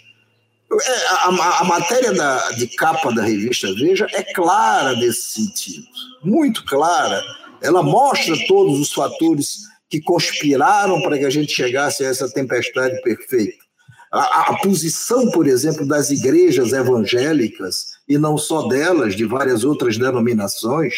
É, 0.73 1.07
a, 1.09 1.29
a, 1.29 1.61
a 1.61 1.65
matéria 1.65 2.13
da, 2.13 2.51
de 2.53 2.67
capa 2.67 3.13
da 3.13 3.23
revista 3.23 3.73
Veja 3.75 4.07
é 4.13 4.23
clara 4.33 4.95
nesse 4.97 5.33
sentido, 5.33 5.87
muito 6.23 6.65
clara. 6.65 7.23
Ela 7.61 7.83
mostra 7.83 8.35
todos 8.47 8.81
os 8.81 8.93
fatores 8.93 9.73
que 9.89 10.01
conspiraram 10.01 11.03
para 11.03 11.19
que 11.19 11.25
a 11.25 11.31
gente 11.31 11.53
chegasse 11.53 12.05
a 12.05 12.09
essa 12.09 12.29
tempestade 12.31 13.01
perfeita. 13.03 13.63
A, 14.11 14.51
a, 14.51 14.59
posição, 14.59 15.31
por 15.31 15.47
exemplo, 15.47 15.87
das 15.87 16.11
igrejas 16.11 16.73
evangélicas, 16.73 17.93
e 18.13 18.19
não 18.19 18.37
só 18.37 18.69
delas, 18.69 19.17
de 19.17 19.25
várias 19.25 19.65
outras 19.65 19.97
denominações, 19.97 20.95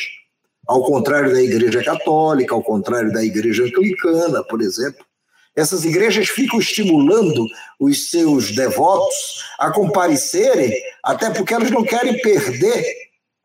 ao 0.67 0.83
contrário 0.83 1.33
da 1.33 1.41
igreja 1.41 1.81
católica, 1.85 2.53
ao 2.53 2.63
contrário 2.63 3.13
da 3.13 3.25
igreja 3.25 3.63
anglicana, 3.63 4.43
por 4.43 4.61
exemplo. 4.61 5.07
Essas 5.55 5.85
igrejas 5.85 6.29
ficam 6.29 6.59
estimulando 6.59 7.47
os 7.79 8.11
seus 8.11 8.51
devotos 8.51 9.15
a 9.61 9.71
comparecerem, 9.71 10.73
até 11.05 11.31
porque 11.31 11.55
elas 11.55 11.71
não 11.71 11.85
querem 11.85 12.21
perder 12.21 12.85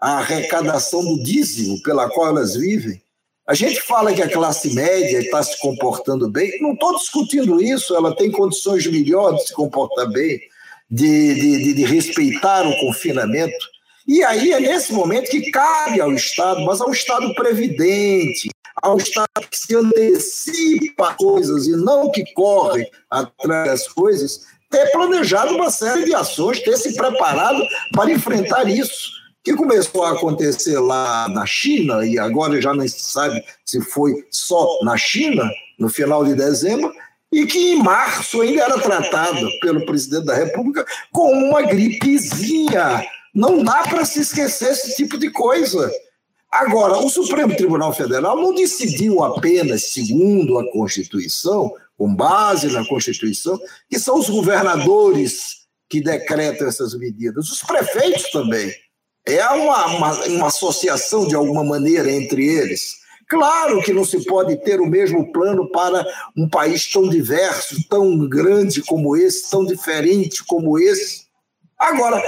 a 0.02 0.18
arrecadação 0.18 1.06
do 1.06 1.22
dízimo 1.22 1.80
pela 1.84 2.10
qual 2.10 2.30
elas 2.30 2.56
vivem. 2.56 3.00
A 3.48 3.54
gente 3.54 3.82
fala 3.82 4.12
que 4.14 4.24
a 4.24 4.32
classe 4.32 4.74
média 4.74 5.20
está 5.20 5.44
se 5.44 5.60
comportando 5.60 6.28
bem, 6.28 6.60
não 6.60 6.74
estou 6.74 6.98
discutindo 6.98 7.62
isso, 7.62 7.96
ela 7.96 8.16
tem 8.16 8.32
condições 8.32 8.88
melhores 8.88 9.42
de 9.42 9.48
se 9.50 9.54
comportar 9.54 10.10
bem, 10.12 10.40
de, 10.90 11.36
de, 11.36 11.74
de, 11.74 11.86
respeitar 11.86 12.68
o 12.68 12.80
confinamento. 12.80 13.68
E 14.08 14.24
aí 14.24 14.52
é 14.52 14.60
nesse 14.60 14.92
momento 14.92 15.30
que 15.30 15.52
cabe 15.52 16.02
ao 16.02 16.12
Estado, 16.12 16.62
mas 16.66 16.82
ao 16.82 16.92
Estado 16.92 17.34
previdente, 17.36 18.50
ao 18.82 18.98
Estado 18.98 19.48
que 19.50 19.58
se 19.58 19.76
antecipa 19.76 21.14
coisas 21.14 21.68
e 21.68 21.72
não 21.74 22.10
que 22.12 22.24
corre 22.34 22.90
atrás 23.10 23.68
das 23.68 23.88
coisas, 23.88 24.42
ter 24.70 24.92
planejado 24.92 25.56
uma 25.56 25.72
série 25.72 26.06
de 26.06 26.14
ações, 26.14 26.60
ter 26.62 26.78
se 26.78 26.96
preparado 26.96 27.64
para 27.94 28.12
enfrentar 28.12 28.68
isso 28.70 29.20
que 29.44 29.56
começou 29.56 30.04
a 30.04 30.12
acontecer 30.12 30.80
lá 30.80 31.28
na 31.30 31.46
China, 31.46 32.06
e 32.06 32.20
agora 32.20 32.62
já 32.62 32.74
não 32.74 32.88
se 32.88 33.00
sabe 33.00 33.44
se 33.66 33.82
foi 33.82 34.14
só 34.30 34.80
na 34.84 34.98
China, 34.98 35.50
no 35.80 35.90
final 35.90 36.26
de 36.26 36.36
dezembro, 36.36 36.94
e 37.32 37.46
que 37.46 37.74
em 37.74 37.84
março 37.84 38.42
ainda 38.42 38.64
era 38.64 38.80
tratado 38.80 39.48
pelo 39.62 39.86
presidente 39.86 40.26
da 40.26 40.36
República 40.36 40.86
como 41.12 41.50
uma 41.50 41.62
gripezinha. 41.62 43.06
Não 43.34 43.64
dá 43.64 43.84
para 43.84 44.06
se 44.06 44.22
esquecer 44.22 44.72
esse 44.72 44.96
tipo 44.96 45.18
de 45.18 45.30
coisa. 45.30 45.92
Agora, 46.52 46.98
o 46.98 47.10
Supremo 47.10 47.56
Tribunal 47.56 47.94
Federal 47.94 48.36
não 48.36 48.54
decidiu 48.54 49.24
apenas 49.24 49.92
segundo 49.92 50.58
a 50.58 50.72
Constituição, 50.72 51.72
com 51.96 52.16
base 52.16 52.68
na 52.72 52.84
Constituição, 52.88 53.60
que 53.88 54.00
são 54.00 54.18
os 54.18 54.30
governadores 54.30 55.60
que 55.88 56.02
decretam 56.02 56.68
essas 56.68 56.98
medidas, 56.98 57.50
os 57.50 57.62
prefeitos 57.62 58.32
também. 58.32 58.74
É 59.26 59.46
uma, 59.50 59.86
uma, 59.88 60.26
uma 60.26 60.48
associação, 60.48 61.28
de 61.28 61.36
alguma 61.36 61.64
maneira, 61.64 62.12
entre 62.12 62.44
eles. 62.48 62.99
Claro 63.30 63.84
que 63.84 63.94
não 63.94 64.04
se 64.04 64.26
pode 64.26 64.58
ter 64.64 64.82
o 64.82 64.88
mesmo 64.88 65.32
plano 65.32 65.70
para 65.70 66.04
um 66.36 66.50
país 66.50 66.92
tão 66.92 67.08
diverso, 67.08 67.88
tão 67.88 68.28
grande 68.28 68.82
como 68.82 69.16
esse, 69.16 69.52
tão 69.52 69.64
diferente 69.64 70.44
como 70.44 70.80
esse. 70.80 71.28
Agora, 71.78 72.20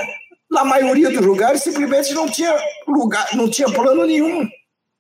na 0.50 0.64
maioria 0.64 1.10
dos 1.10 1.26
lugares, 1.26 1.64
simplesmente 1.64 2.14
não 2.14 2.30
tinha 2.30 2.56
lugar, 2.88 3.36
não 3.36 3.50
tinha 3.50 3.68
plano 3.72 4.06
nenhum. 4.06 4.48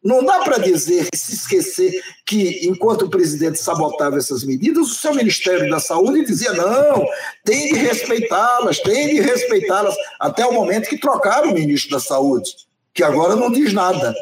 Não 0.03 0.25
dá 0.25 0.39
para 0.39 0.58
dizer, 0.58 1.08
se 1.13 1.36
esquecer, 1.36 2.01
que 2.25 2.67
enquanto 2.67 3.03
o 3.03 3.10
presidente 3.10 3.60
sabotava 3.60 4.17
essas 4.17 4.43
medidas, 4.43 4.88
o 4.88 4.96
seu 4.96 5.13
Ministério 5.13 5.70
da 5.70 5.79
Saúde 5.79 6.25
dizia: 6.25 6.51
não, 6.53 7.05
tem 7.46 7.72
de 7.72 7.79
respeitá-las, 7.79 8.79
tem 8.79 9.10
de 9.10 9.22
respeitá-las, 9.22 9.96
até 10.20 10.43
o 10.48 10.51
momento 10.51 10.89
que 10.89 10.98
trocaram 10.98 11.51
o 11.51 11.53
ministro 11.53 11.91
da 11.91 12.00
Saúde, 12.00 12.50
que 12.91 13.03
agora 13.03 13.36
não 13.36 13.51
diz 13.51 13.72
nada, 13.72 14.15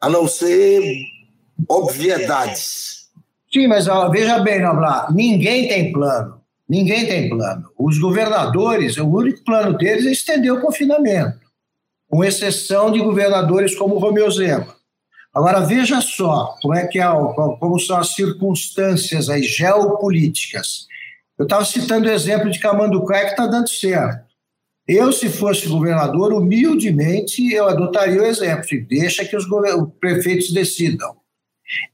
a 0.00 0.08
não 0.08 0.26
ser 0.26 0.82
obviedades. 1.68 3.08
Sim, 3.52 3.66
mas 3.66 3.88
ó, 3.88 4.08
veja 4.08 4.38
bem, 4.38 4.60
Noblar, 4.60 5.12
ninguém 5.12 5.68
tem 5.68 5.92
plano. 5.92 6.40
Ninguém 6.68 7.04
tem 7.06 7.28
plano. 7.28 7.68
Os 7.76 7.98
governadores, 7.98 8.96
o 8.96 9.08
único 9.08 9.42
plano 9.44 9.76
deles 9.76 10.06
é 10.06 10.12
estender 10.12 10.52
o 10.52 10.60
confinamento, 10.60 11.40
com 12.08 12.24
exceção 12.24 12.92
de 12.92 13.00
governadores 13.00 13.74
como 13.74 13.98
Romeu 13.98 14.30
Zema. 14.30 14.76
Agora 15.34 15.60
veja 15.60 16.00
só 16.00 16.56
como 16.62 16.74
é 16.74 16.86
que 16.86 17.00
é, 17.00 17.06
como 17.58 17.78
são 17.80 17.98
as 17.98 18.14
circunstâncias 18.14 19.28
aí 19.28 19.42
geopolíticas. 19.42 20.86
Eu 21.36 21.44
estava 21.44 21.64
citando 21.64 22.08
o 22.08 22.12
exemplo 22.12 22.50
de 22.50 22.60
Camanducaia 22.60 23.24
que 23.24 23.30
está 23.30 23.46
dando 23.46 23.68
certo. 23.68 24.29
Eu, 24.90 25.12
se 25.12 25.28
fosse 25.28 25.68
governador, 25.68 26.32
humildemente 26.32 27.48
eu 27.52 27.68
adotaria 27.68 28.20
o 28.20 28.26
exemplo 28.26 28.66
e 28.72 28.80
deixa 28.80 29.24
que 29.24 29.36
os 29.36 29.46
prefeitos 30.00 30.50
decidam. 30.50 31.14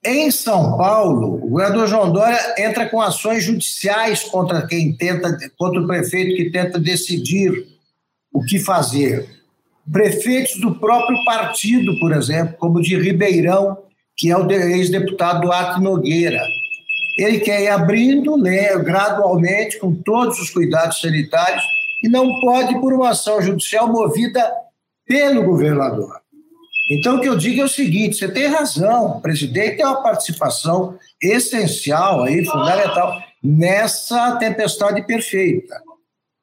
Em 0.03 0.31
São 0.31 0.79
Paulo, 0.79 1.35
o 1.35 1.51
governador 1.51 1.89
João 1.89 2.11
Dória 2.11 2.55
entra 2.57 2.89
com 2.89 2.99
ações 2.99 3.45
judiciais 3.45 4.23
contra 4.23 4.67
quem 4.67 4.97
tenta, 4.97 5.37
contra 5.59 5.79
o 5.79 5.87
prefeito 5.87 6.37
que 6.37 6.51
tenta 6.51 6.79
decidir 6.79 7.67
o 8.33 8.43
que 8.43 8.59
fazer. 8.59 9.29
Prefeitos 9.93 10.59
do 10.59 10.75
próprio 10.77 11.23
partido, 11.27 12.01
por 12.01 12.15
exemplo, 12.15 12.57
como 12.59 12.79
o 12.79 12.83
de 12.83 12.99
Ribeirão, 12.99 13.77
que 14.17 14.31
é 14.31 14.37
o 14.39 14.51
ex-deputado 14.51 15.43
Duarte 15.43 15.83
Nogueira. 15.83 16.41
Ele 17.19 17.41
quer 17.41 17.61
ir 17.63 17.69
abrindo 17.69 18.39
né, 18.39 18.75
gradualmente, 18.79 19.79
com 19.79 19.95
todos 19.95 20.41
os 20.41 20.49
cuidados 20.49 20.99
sanitários, 20.99 21.63
e 22.07 22.09
não 22.09 22.41
pode 22.41 22.79
por 22.81 22.93
uma 22.93 23.11
ação 23.11 23.43
judicial 23.43 23.89
movida 23.89 24.49
pelo 25.05 25.43
governador. 25.43 26.21
Então, 26.89 27.17
o 27.17 27.21
que 27.21 27.29
eu 27.29 27.37
digo 27.37 27.61
é 27.61 27.65
o 27.65 27.69
seguinte: 27.69 28.17
você 28.17 28.29
tem 28.31 28.47
razão, 28.47 29.19
o 29.19 29.21
presidente 29.21 29.79
tem 29.79 29.85
uma 29.85 30.03
participação 30.03 30.97
essencial, 31.21 32.23
aí, 32.23 32.45
fundamental, 32.45 33.21
nessa 33.43 34.37
tempestade 34.37 35.05
perfeita. 35.05 35.83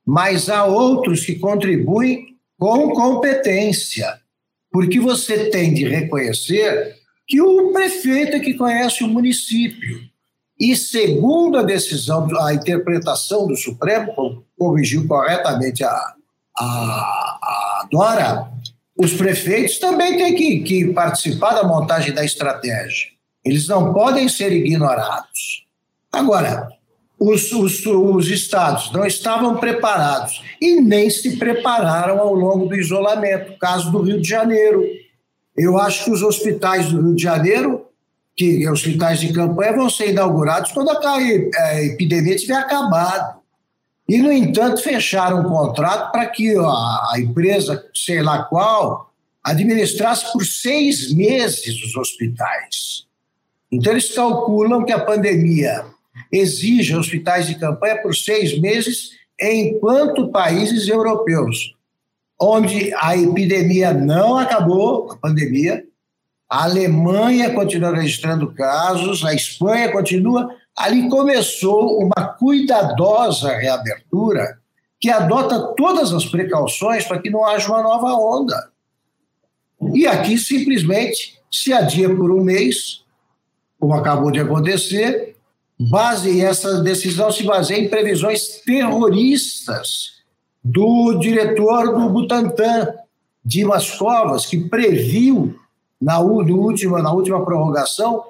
Mas 0.05 0.49
há 0.49 0.65
outros 0.65 1.25
que 1.25 1.35
contribuem 1.35 2.35
com 2.59 2.89
competência, 2.89 4.19
porque 4.69 4.99
você 4.99 5.49
tem 5.49 5.73
de 5.73 5.87
reconhecer 5.87 6.97
que 7.25 7.41
o 7.41 7.71
prefeito 7.71 8.35
é 8.35 8.39
que 8.41 8.55
conhece 8.55 9.01
o 9.01 9.07
município. 9.07 10.01
E 10.59 10.75
segundo 10.75 11.57
a 11.57 11.63
decisão, 11.63 12.27
a 12.39 12.53
interpretação 12.53 13.47
do 13.47 13.55
Supremo, 13.55 14.45
corrigiu 14.57 15.07
corretamente 15.07 15.83
a, 15.83 16.13
a, 16.57 16.63
a 16.63 17.87
Dora, 17.91 18.51
os 18.95 19.13
prefeitos 19.13 19.79
também 19.79 20.17
têm 20.17 20.35
que, 20.35 20.59
que 20.59 20.93
participar 20.93 21.53
da 21.53 21.63
montagem 21.63 22.13
da 22.13 22.23
estratégia. 22.23 23.09
Eles 23.43 23.67
não 23.67 23.93
podem 23.93 24.29
ser 24.29 24.51
ignorados. 24.51 25.65
Agora, 26.11 26.69
os, 27.19 27.51
os, 27.51 27.85
os, 27.85 28.27
estados 28.29 28.91
não 28.91 29.05
estavam 29.05 29.57
preparados 29.57 30.43
e 30.61 30.79
nem 30.79 31.09
se 31.09 31.37
prepararam 31.37 32.19
ao 32.19 32.33
longo 32.33 32.67
do 32.67 32.75
isolamento. 32.75 33.57
Caso 33.57 33.91
do 33.91 34.01
Rio 34.01 34.21
de 34.21 34.29
Janeiro. 34.29 34.83
Eu 35.57 35.77
acho 35.77 36.05
que 36.05 36.11
os 36.11 36.21
hospitais 36.21 36.91
do 36.91 37.01
Rio 37.01 37.15
de 37.15 37.23
Janeiro, 37.23 37.85
que 38.35 38.67
hospitais 38.67 39.19
de 39.19 39.31
campanha, 39.31 39.73
vão 39.73 39.89
ser 39.89 40.09
inaugurados 40.09 40.71
quando 40.71 40.89
a 40.89 41.83
epidemia 41.83 42.35
tiver 42.35 42.55
acabado. 42.55 43.41
E, 44.07 44.17
no 44.17 44.31
entanto, 44.31 44.81
fecharam 44.81 45.41
um 45.41 45.49
contrato 45.49 46.11
para 46.11 46.25
que 46.25 46.55
a, 46.57 47.13
empresa, 47.17 47.83
sei 47.93 48.21
lá 48.21 48.43
qual, 48.43 49.13
administrasse 49.43 50.31
por 50.33 50.45
seis 50.45 51.13
meses 51.13 51.81
os 51.83 51.95
hospitais. 51.95 53.05
Então, 53.71 53.93
eles 53.93 54.13
calculam 54.13 54.83
que 54.83 54.91
a 54.91 54.99
pandemia 54.99 55.85
exige 56.31 56.95
hospitais 56.95 57.47
de 57.47 57.55
campanha 57.55 58.01
por 58.01 58.15
seis 58.15 58.59
meses, 58.59 59.11
enquanto 59.39 60.31
países 60.31 60.87
europeus, 60.87 61.75
onde 62.39 62.93
a 62.95 63.15
epidemia 63.17 63.93
não 63.93 64.37
acabou, 64.37 65.11
a 65.11 65.15
pandemia, 65.17 65.83
a 66.49 66.63
Alemanha 66.65 67.53
continua 67.53 67.95
registrando 67.95 68.53
casos, 68.53 69.25
a 69.25 69.33
Espanha 69.33 69.91
continua, 69.91 70.49
ali 70.77 71.09
começou 71.09 71.99
uma 71.99 72.27
cuidadosa 72.37 73.55
reabertura 73.57 74.59
que 74.99 75.09
adota 75.09 75.73
todas 75.75 76.13
as 76.13 76.25
precauções 76.25 77.05
para 77.05 77.19
que 77.19 77.29
não 77.29 77.45
haja 77.45 77.67
uma 77.67 77.83
nova 77.83 78.13
onda. 78.13 78.69
E 79.93 80.07
aqui 80.07 80.37
simplesmente 80.37 81.39
se 81.51 81.73
adia 81.73 82.07
por 82.07 82.31
um 82.31 82.43
mês, 82.43 83.03
como 83.79 83.93
acabou 83.93 84.31
de 84.31 84.39
acontecer, 84.39 85.35
base 85.77 86.39
essa 86.41 86.81
decisão 86.81 87.31
se 87.31 87.43
baseia 87.43 87.79
em 87.79 87.89
previsões 87.89 88.61
terroristas 88.65 90.13
do 90.63 91.19
diretor 91.19 91.99
do 91.99 92.09
Butantan, 92.09 92.93
Dimas 93.43 93.91
Covas, 93.91 94.45
que 94.45 94.69
previu 94.69 95.59
na, 96.03 96.19
última, 96.19 97.01
na 97.01 97.11
última 97.11 97.43
prorrogação 97.43 98.23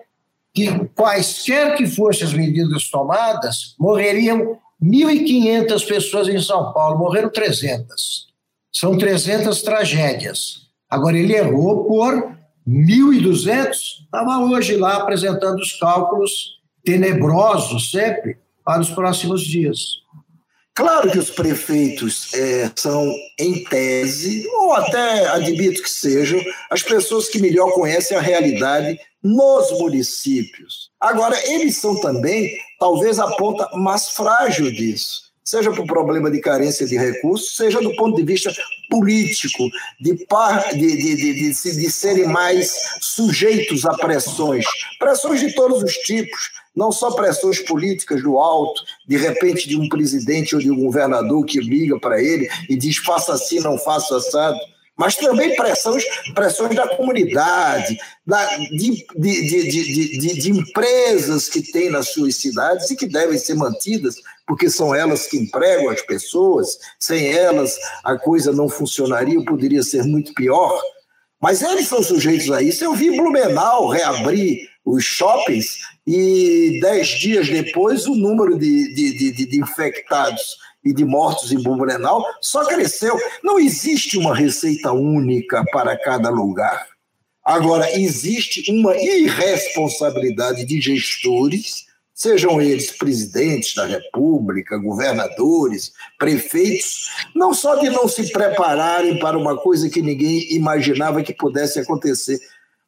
que 0.54 0.68
quaisquer 0.96 1.76
que 1.76 1.88
fossem 1.88 2.28
as 2.28 2.34
medidas 2.34 2.90
tomadas, 2.90 3.76
morreriam 3.80 4.60
1.500 4.82 5.88
pessoas 5.88 6.28
em 6.28 6.40
São 6.40 6.72
Paulo, 6.72 7.00
morreram 7.00 7.30
300. 7.30 8.28
São 8.72 8.98
300 8.98 9.62
tragédias. 9.64 10.68
Agora, 10.90 11.18
ele 11.18 11.34
errou 11.34 11.86
por 11.86 12.38
1.200, 12.68 13.72
estava 13.72 14.40
hoje 14.46 14.76
lá 14.78 14.98
apresentando 14.98 15.60
os 15.60 15.74
cálculos 15.74 16.60
tenebrosos 16.86 17.90
sempre 17.90 18.38
para 18.64 18.82
os 18.82 18.90
próximos 18.92 19.42
dias. 19.42 20.04
Claro 20.76 21.12
que 21.12 21.20
os 21.20 21.30
prefeitos 21.30 22.34
é, 22.34 22.72
são, 22.76 23.14
em 23.38 23.64
tese, 23.66 24.48
ou 24.48 24.74
até 24.74 25.28
admito 25.28 25.84
que 25.84 25.90
sejam, 25.90 26.42
as 26.70 26.82
pessoas 26.82 27.30
que 27.30 27.40
melhor 27.40 27.72
conhecem 27.74 28.18
a 28.18 28.22
realidade 28.22 29.00
nos 29.22 29.72
municípios. 29.80 30.90
Agora, 31.00 31.38
eles 31.48 31.78
são 31.78 32.00
também, 32.02 32.58
talvez, 32.80 33.20
a 33.20 33.28
ponta 33.36 33.70
mais 33.76 34.10
frágil 34.10 34.72
disso, 34.72 35.33
seja 35.44 35.72
por 35.72 35.86
problema 35.86 36.32
de 36.32 36.40
carência 36.40 36.86
de 36.88 36.98
recursos, 36.98 37.56
seja 37.56 37.82
do 37.82 37.96
ponto 37.96 38.16
de 38.16 38.24
vista 38.24 38.54
político, 38.90 39.70
de, 40.00 40.26
par, 40.26 40.74
de, 40.74 40.78
de, 40.78 41.16
de, 41.16 41.52
de 41.52 41.92
serem 41.92 42.28
mais 42.28 42.72
sujeitos 43.02 43.86
a 43.86 43.94
pressões, 43.96 44.66
pressões 45.00 45.40
de 45.40 45.54
todos 45.54 45.84
os 45.84 45.94
tipos, 45.94 46.52
não 46.76 46.92
só 46.92 47.12
pressões 47.12 47.60
políticas 47.60 48.22
do 48.24 48.38
alto, 48.38 48.82
de 49.08 49.18
repente 49.18 49.68
de 49.68 49.78
um 49.78 49.88
presidente 49.90 50.56
ou 50.56 50.62
de 50.62 50.72
um 50.72 50.84
governador 50.84 51.46
que 51.46 51.60
liga 51.60 52.00
para 52.00 52.22
ele 52.22 52.50
e 52.70 52.76
diz 52.76 52.98
faça 52.98 53.34
assim, 53.34 53.60
não 53.60 53.78
faça 53.78 54.18
assado, 54.18 54.58
mas 54.98 55.16
também 55.16 55.56
pressões, 55.56 56.04
pressões 56.34 56.76
da 56.76 56.88
comunidade, 56.96 57.98
da, 58.26 58.58
de, 58.58 59.06
de, 59.16 59.48
de, 59.48 60.40
de, 60.40 60.52
empresas 60.52 61.50
que 61.50 61.62
tem 61.72 61.90
nas 61.90 62.10
suas 62.10 62.36
cidades 62.36 62.92
e 62.92 62.96
que 62.96 63.08
devem 63.08 63.38
ser 63.38 63.56
mantidas, 63.56 64.16
porque 64.46 64.70
são 64.70 64.94
elas 64.94 65.26
que 65.26 65.38
empregam 65.38 65.90
as 65.90 66.02
pessoas, 66.02 66.78
sem 67.00 67.32
elas 67.32 67.76
a 68.04 68.18
coisa 68.18 68.52
não 68.52 68.70
funcionaria, 68.70 69.44
poderia 69.44 69.82
ser 69.82 70.04
muito 70.04 70.34
pior. 70.34 70.80
Mas 71.42 71.62
eles 71.62 71.88
são 71.88 72.02
sujeitos 72.02 72.50
a 72.52 72.62
isso. 72.62 72.86
Eu 72.86 72.94
vi 72.94 73.12
Blumenau 73.18 73.90
reabrir 73.90 74.70
os 74.86 75.04
shoppings 75.04 75.80
e 76.06 76.80
dez 76.82 77.08
dias 77.08 77.50
depois 77.50 78.06
o 78.06 78.16
número 78.16 78.58
de, 78.58 78.94
de, 78.94 79.60
infectados 79.60 80.58
e 80.84 80.94
de 80.94 81.06
mortos 81.06 81.52
em 81.52 81.62
Blumenau 81.62 82.24
só 82.42 82.66
cresceu. 82.66 83.18
Não 83.44 83.60
existe 83.60 84.18
uma 84.18 84.36
receita 84.36 84.92
única 84.92 85.64
para 85.72 85.98
cada 85.98 86.30
lugar. 86.30 86.88
Agora, 87.44 88.00
existe 88.00 88.72
uma 88.72 88.96
irresponsabilidade 88.96 90.66
de 90.66 90.80
gestores, 90.80 91.86
sejam 92.14 92.62
eles 92.62 92.92
presidentes 92.92 93.76
da 93.76 93.86
República, 93.86 94.78
governadores, 94.78 95.92
prefeitos, 96.18 97.10
não 97.36 97.54
só 97.54 97.76
de 97.76 97.90
não 97.90 98.08
se 98.08 98.32
prepararem 98.32 99.20
para 99.20 99.38
uma 99.38 99.58
coisa 99.58 99.90
que 99.90 100.02
ninguém 100.02 100.54
imaginava 100.54 101.22
que 101.22 101.34
pudesse 101.34 101.80
acontecer, 101.80 102.40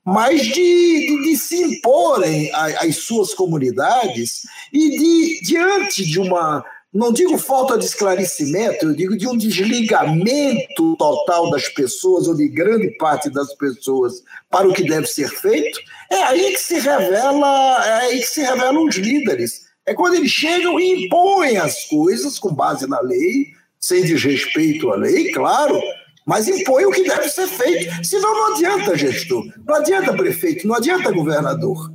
mas 0.05 0.41
de, 0.41 0.53
de, 0.53 1.23
de 1.23 1.35
se 1.35 1.61
imporem 1.61 2.49
às 2.53 2.97
suas 2.97 3.33
comunidades 3.33 4.41
e 4.71 4.89
de, 4.91 5.41
diante 5.41 6.05
de 6.05 6.19
uma, 6.19 6.63
não 6.95 7.11
digo 7.11 7.37
falta 7.37 7.77
de 7.77 7.83
esclarecimento, 7.83 8.85
eu 8.85 8.93
digo 8.93 9.17
de 9.17 9.27
um 9.27 9.37
desligamento 9.37 10.95
total 10.95 11.51
das 11.51 11.67
pessoas, 11.67 12.25
ou 12.25 12.33
de 12.33 12.47
grande 12.47 12.89
parte 12.91 13.29
das 13.29 13.53
pessoas, 13.55 14.23
para 14.49 14.65
o 14.65 14.73
que 14.73 14.81
deve 14.81 15.05
ser 15.05 15.27
feito, 15.27 15.77
é 16.09 16.23
aí 16.23 16.53
que 16.53 16.57
se 16.57 16.79
revela, 16.79 17.85
é 17.85 17.91
aí 18.05 18.19
que 18.21 18.27
se 18.27 18.41
revelam 18.41 18.85
os 18.85 18.95
líderes. 18.95 19.65
É 19.85 19.93
quando 19.93 20.15
eles 20.15 20.31
chegam 20.31 20.79
e 20.79 21.05
impõem 21.05 21.57
as 21.57 21.83
coisas 21.83 22.39
com 22.39 22.55
base 22.55 22.87
na 22.87 23.01
lei, 23.01 23.47
sem 23.77 24.01
desrespeito 24.01 24.89
à 24.89 24.95
lei, 24.95 25.33
claro, 25.33 25.77
mas 26.25 26.47
impõe 26.47 26.85
o 26.85 26.91
que 26.91 27.03
deve 27.03 27.27
ser 27.27 27.47
feito. 27.47 28.05
Senão 28.05 28.33
não 28.33 28.53
adianta 28.55 28.97
gestor, 28.97 29.45
não 29.67 29.75
adianta 29.75 30.13
prefeito, 30.13 30.65
não 30.65 30.75
adianta 30.75 31.11
governador. 31.11 31.91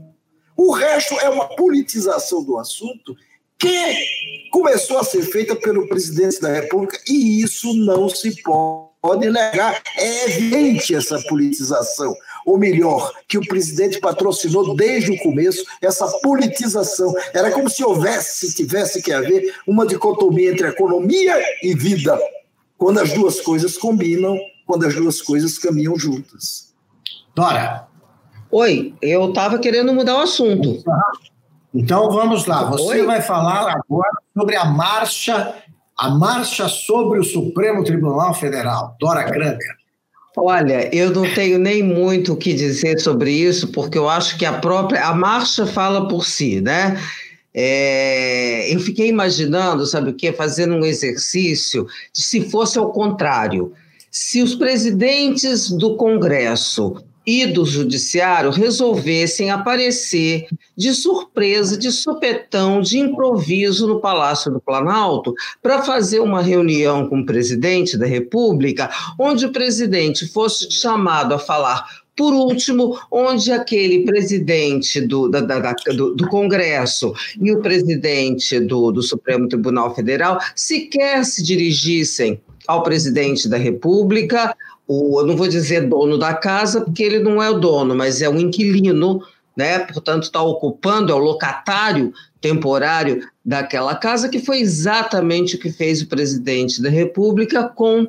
O 0.54 0.72
resto 0.72 1.18
é 1.20 1.30
uma 1.30 1.48
politização 1.56 2.44
do 2.44 2.58
assunto 2.58 3.16
que 3.60 4.48
começou 4.50 4.98
a 4.98 5.04
ser 5.04 5.22
feita 5.22 5.54
pelo 5.54 5.86
presidente 5.86 6.40
da 6.40 6.52
República 6.52 6.98
e 7.06 7.42
isso 7.42 7.74
não 7.74 8.08
se 8.08 8.42
pode 8.42 9.30
negar. 9.30 9.82
É 9.96 10.24
evidente 10.24 10.94
essa 10.94 11.20
politização. 11.28 12.14
Ou 12.46 12.58
melhor, 12.58 13.12
que 13.28 13.36
o 13.36 13.46
presidente 13.46 14.00
patrocinou 14.00 14.74
desde 14.74 15.12
o 15.12 15.18
começo 15.18 15.64
essa 15.82 16.08
politização. 16.20 17.14
Era 17.34 17.50
como 17.50 17.68
se 17.68 17.84
houvesse, 17.84 18.46
se 18.46 18.56
tivesse 18.56 19.02
que 19.02 19.12
haver, 19.12 19.54
uma 19.66 19.86
dicotomia 19.86 20.50
entre 20.50 20.66
economia 20.66 21.38
e 21.62 21.74
vida 21.74 22.18
quando 22.78 22.98
as 22.98 23.12
duas 23.12 23.42
coisas 23.42 23.76
combinam, 23.76 24.38
quando 24.66 24.86
as 24.86 24.94
duas 24.94 25.20
coisas 25.20 25.58
caminham 25.58 25.98
juntas. 25.98 26.72
Dora. 27.34 27.86
Oi, 28.50 28.94
eu 29.02 29.28
estava 29.28 29.58
querendo 29.58 29.92
mudar 29.92 30.16
o 30.16 30.22
assunto. 30.22 30.82
Então 31.74 32.10
vamos 32.10 32.46
lá. 32.46 32.64
Você 32.64 33.00
Oi? 33.00 33.06
vai 33.06 33.22
falar 33.22 33.72
agora 33.72 34.10
sobre 34.36 34.56
a 34.56 34.64
marcha, 34.64 35.54
a 35.96 36.10
marcha 36.10 36.68
sobre 36.68 37.18
o 37.18 37.24
Supremo 37.24 37.84
Tribunal 37.84 38.34
Federal. 38.34 38.96
Dora 38.98 39.24
Kranker. 39.24 39.80
Olha, 40.36 40.94
eu 40.94 41.10
não 41.10 41.22
tenho 41.34 41.58
nem 41.58 41.82
muito 41.82 42.32
o 42.32 42.36
que 42.36 42.54
dizer 42.54 43.00
sobre 43.00 43.32
isso, 43.32 43.68
porque 43.72 43.98
eu 43.98 44.08
acho 44.08 44.38
que 44.38 44.44
a 44.44 44.52
própria 44.54 45.04
a 45.04 45.14
marcha 45.14 45.66
fala 45.66 46.06
por 46.08 46.24
si, 46.24 46.60
né? 46.60 47.00
É, 47.52 48.72
eu 48.72 48.78
fiquei 48.78 49.08
imaginando, 49.08 49.84
sabe 49.86 50.10
o 50.10 50.14
que? 50.14 50.32
Fazendo 50.32 50.74
um 50.76 50.84
exercício 50.84 51.86
de 52.12 52.22
se 52.22 52.48
fosse 52.48 52.78
ao 52.78 52.92
contrário. 52.92 53.72
Se 54.10 54.40
os 54.42 54.54
presidentes 54.54 55.70
do 55.70 55.96
Congresso 55.96 57.02
e 57.30 57.46
do 57.46 57.64
Judiciário 57.64 58.50
resolvessem 58.50 59.52
aparecer 59.52 60.48
de 60.76 60.92
surpresa, 60.92 61.78
de 61.78 61.92
sopetão, 61.92 62.80
de 62.80 62.98
improviso 62.98 63.86
no 63.86 64.00
Palácio 64.00 64.50
do 64.50 64.60
Planalto 64.60 65.32
para 65.62 65.80
fazer 65.80 66.18
uma 66.18 66.42
reunião 66.42 67.08
com 67.08 67.20
o 67.20 67.24
presidente 67.24 67.96
da 67.96 68.04
República, 68.04 68.90
onde 69.16 69.46
o 69.46 69.52
presidente 69.52 70.26
fosse 70.26 70.72
chamado 70.72 71.32
a 71.32 71.38
falar 71.38 72.00
por 72.16 72.34
último, 72.34 72.98
onde 73.12 73.52
aquele 73.52 74.04
presidente 74.04 75.00
do, 75.00 75.28
da, 75.28 75.40
da, 75.40 75.72
do, 75.94 76.16
do, 76.16 76.28
Congresso 76.28 77.14
e 77.40 77.52
o 77.52 77.62
presidente 77.62 78.58
do, 78.58 78.90
do 78.90 79.02
Supremo 79.02 79.48
Tribunal 79.48 79.94
Federal 79.94 80.38
sequer 80.56 81.24
se 81.24 81.44
dirigissem 81.44 82.40
ao 82.66 82.82
presidente 82.82 83.48
da 83.48 83.56
República, 83.56 84.54
o, 84.90 85.20
eu 85.20 85.26
não 85.26 85.36
vou 85.36 85.46
dizer 85.46 85.86
dono 85.86 86.18
da 86.18 86.34
casa, 86.34 86.80
porque 86.80 87.04
ele 87.04 87.20
não 87.20 87.40
é 87.40 87.48
o 87.48 87.60
dono, 87.60 87.94
mas 87.94 88.20
é 88.20 88.28
um 88.28 88.40
inquilino, 88.40 89.22
né? 89.56 89.78
portanto, 89.78 90.24
está 90.24 90.42
ocupando, 90.42 91.12
é 91.12 91.14
o 91.14 91.18
locatário 91.18 92.12
temporário 92.40 93.24
daquela 93.44 93.94
casa, 93.94 94.28
que 94.28 94.40
foi 94.40 94.58
exatamente 94.58 95.54
o 95.54 95.60
que 95.60 95.70
fez 95.70 96.02
o 96.02 96.08
presidente 96.08 96.82
da 96.82 96.90
República 96.90 97.68
com 97.68 98.08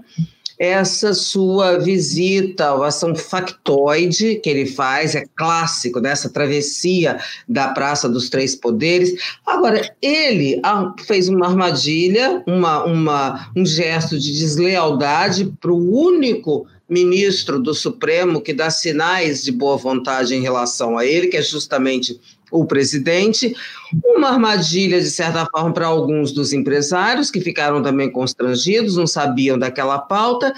essa 0.61 1.15
sua 1.15 1.79
visita, 1.79 2.69
a 2.69 2.85
ação 2.85 3.15
factoide 3.15 4.35
que 4.35 4.47
ele 4.47 4.67
faz, 4.67 5.15
é 5.15 5.23
clássico 5.35 5.99
dessa 5.99 6.27
né? 6.27 6.33
travessia 6.35 7.19
da 7.49 7.69
Praça 7.69 8.07
dos 8.07 8.29
Três 8.29 8.55
Poderes. 8.55 9.11
Agora, 9.43 9.91
ele 9.99 10.61
fez 11.07 11.27
uma 11.27 11.47
armadilha, 11.47 12.43
uma, 12.45 12.83
uma, 12.83 13.51
um 13.57 13.65
gesto 13.65 14.19
de 14.19 14.37
deslealdade 14.37 15.51
para 15.59 15.71
o 15.71 15.99
único 15.99 16.67
ministro 16.91 17.58
do 17.58 17.73
Supremo 17.73 18.41
que 18.41 18.54
dá 18.54 18.69
sinais 18.69 19.41
de 19.41 19.51
boa 19.51 19.77
vontade 19.77 20.36
em 20.36 20.41
relação 20.41 20.97
a 20.97 21.06
ele, 21.06 21.27
que 21.27 21.38
é 21.38 21.41
justamente 21.41 22.19
o 22.51 22.65
presidente, 22.65 23.56
uma 24.04 24.27
armadilha, 24.27 24.99
de 24.99 25.10
certa 25.10 25.47
forma, 25.49 25.71
para 25.73 25.88
alguns 25.88 26.34
dos 26.34 26.51
empresários, 26.51 27.32
que 27.32 27.39
ficaram 27.39 27.82
também 27.82 28.12
constrangidos, 28.12 28.97
não 28.97 29.08
sabiam 29.08 29.58
daquela 29.58 29.99
pauta, 29.99 30.54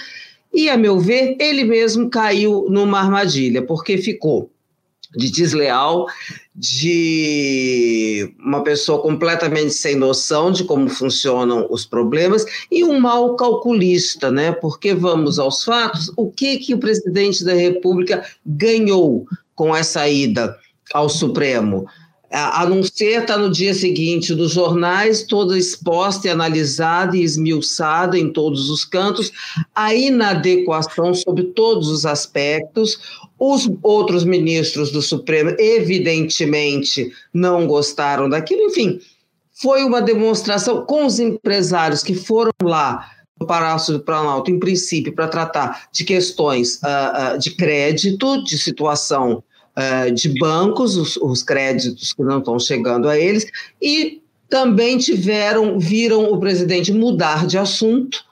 e, 0.51 0.71
a 0.71 0.75
meu 0.75 0.99
ver, 0.99 1.35
ele 1.39 1.63
mesmo 1.63 2.09
caiu 2.09 2.65
numa 2.67 2.99
armadilha, 2.99 3.61
porque 3.61 3.99
ficou 3.99 4.49
de 5.15 5.31
desleal, 5.31 6.07
de 6.55 8.33
uma 8.39 8.63
pessoa 8.63 9.01
completamente 9.01 9.73
sem 9.73 9.95
noção 9.95 10.51
de 10.51 10.63
como 10.63 10.89
funcionam 10.89 11.67
os 11.69 11.85
problemas 11.85 12.45
e 12.71 12.83
um 12.83 12.99
mau 12.99 13.35
calculista, 13.35 14.31
né? 14.31 14.51
Porque 14.51 14.93
vamos 14.93 15.39
aos 15.39 15.63
fatos, 15.63 16.11
o 16.15 16.31
que 16.31 16.57
que 16.57 16.73
o 16.73 16.79
presidente 16.79 17.43
da 17.43 17.53
República 17.53 18.25
ganhou 18.45 19.25
com 19.55 19.75
essa 19.75 20.07
ida? 20.07 20.57
ao 20.93 21.09
Supremo, 21.09 21.85
a 22.33 22.65
não 22.65 22.81
ser 22.81 23.21
estar 23.21 23.35
tá 23.35 23.37
no 23.37 23.49
dia 23.49 23.75
seguinte 23.75 24.33
dos 24.33 24.51
jornais, 24.51 25.21
toda 25.21 25.57
exposta 25.57 26.27
e 26.27 26.31
analisada 26.31 27.15
e 27.15 27.21
esmiuçada 27.21 28.17
em 28.17 28.33
todos 28.33 28.71
os 28.71 28.83
cantos, 28.83 29.31
a 29.75 29.93
inadequação 29.93 31.13
sobre 31.13 31.43
todos 31.43 31.89
os 31.89 32.05
aspectos. 32.07 32.99
Os 33.37 33.69
outros 33.83 34.23
ministros 34.23 34.91
do 34.91 35.01
Supremo, 35.01 35.55
evidentemente, 35.59 37.11
não 37.31 37.67
gostaram 37.67 38.27
daquilo. 38.27 38.63
Enfim, 38.63 38.99
foi 39.51 39.83
uma 39.83 40.01
demonstração 40.01 40.85
com 40.85 41.05
os 41.05 41.19
empresários 41.19 42.01
que 42.01 42.15
foram 42.15 42.51
lá 42.63 43.11
no 43.39 43.45
Palácio 43.45 43.93
do 43.93 43.99
Planalto, 43.99 44.49
em 44.49 44.59
princípio, 44.59 45.13
para 45.13 45.27
tratar 45.27 45.87
de 45.91 46.03
questões 46.03 46.77
uh, 46.77 47.35
uh, 47.35 47.37
de 47.37 47.51
crédito, 47.51 48.43
de 48.43 48.57
situação 48.57 49.43
uh, 49.77 50.11
de 50.11 50.29
bancos, 50.39 50.95
os, 50.97 51.17
os 51.17 51.43
créditos 51.43 52.13
que 52.13 52.23
não 52.23 52.39
estão 52.39 52.59
chegando 52.59 53.09
a 53.09 53.17
eles, 53.17 53.45
e 53.81 54.21
também 54.49 54.97
tiveram, 54.97 55.79
viram 55.79 56.31
o 56.31 56.39
presidente 56.39 56.93
mudar 56.93 57.47
de 57.47 57.57
assunto 57.57 58.23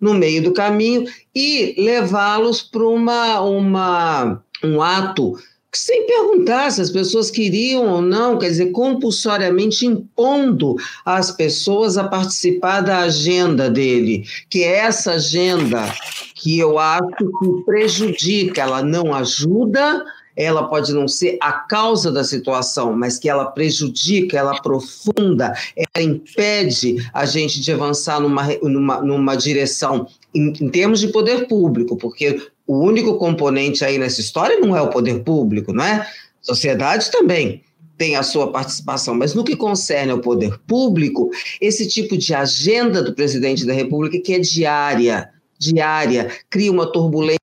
no 0.00 0.14
meio 0.14 0.42
do 0.42 0.52
caminho 0.52 1.04
e 1.34 1.74
levá-los 1.78 2.62
para 2.62 2.86
uma, 2.86 3.40
uma, 3.40 4.42
um 4.64 4.80
ato 4.80 5.36
sem 5.72 6.04
perguntar 6.06 6.70
se 6.72 6.80
as 6.80 6.90
pessoas 6.90 7.30
queriam 7.30 7.86
ou 7.86 8.02
não, 8.02 8.38
quer 8.38 8.48
dizer, 8.48 8.72
compulsoriamente 8.72 9.86
impondo 9.86 10.76
às 11.04 11.30
pessoas 11.30 11.96
a 11.96 12.08
participar 12.08 12.80
da 12.80 13.00
agenda 13.00 13.70
dele, 13.70 14.24
que 14.48 14.64
é 14.64 14.78
essa 14.78 15.12
agenda 15.12 15.94
que 16.34 16.58
eu 16.58 16.78
acho 16.78 17.16
que 17.16 17.64
prejudica, 17.64 18.62
ela 18.62 18.82
não 18.82 19.14
ajuda, 19.14 20.04
ela 20.40 20.68
pode 20.68 20.92
não 20.94 21.06
ser 21.06 21.36
a 21.40 21.52
causa 21.52 22.10
da 22.10 22.24
situação, 22.24 22.96
mas 22.96 23.18
que 23.18 23.28
ela 23.28 23.44
prejudica, 23.46 24.38
ela 24.38 24.56
aprofunda, 24.56 25.52
ela 25.76 26.04
impede 26.04 26.96
a 27.12 27.26
gente 27.26 27.60
de 27.60 27.70
avançar 27.70 28.20
numa, 28.20 28.46
numa, 28.62 29.00
numa 29.02 29.36
direção 29.36 30.06
em, 30.34 30.48
em 30.48 30.70
termos 30.70 31.00
de 31.00 31.08
poder 31.08 31.46
público, 31.46 31.96
porque 31.96 32.40
o 32.66 32.78
único 32.78 33.18
componente 33.18 33.84
aí 33.84 33.98
nessa 33.98 34.20
história 34.20 34.58
não 34.58 34.74
é 34.74 34.80
o 34.80 34.88
poder 34.88 35.22
público, 35.22 35.72
não 35.72 35.84
é? 35.84 36.06
Sociedade 36.40 37.10
também 37.10 37.62
tem 37.98 38.16
a 38.16 38.22
sua 38.22 38.50
participação, 38.50 39.14
mas 39.14 39.34
no 39.34 39.44
que 39.44 39.54
concerne 39.54 40.10
ao 40.10 40.20
poder 40.20 40.58
público, 40.66 41.28
esse 41.60 41.86
tipo 41.86 42.16
de 42.16 42.32
agenda 42.32 43.02
do 43.02 43.12
presidente 43.12 43.66
da 43.66 43.74
República 43.74 44.18
que 44.18 44.32
é 44.32 44.38
diária, 44.38 45.28
diária, 45.58 46.30
cria 46.48 46.72
uma 46.72 46.90
turbulência 46.90 47.38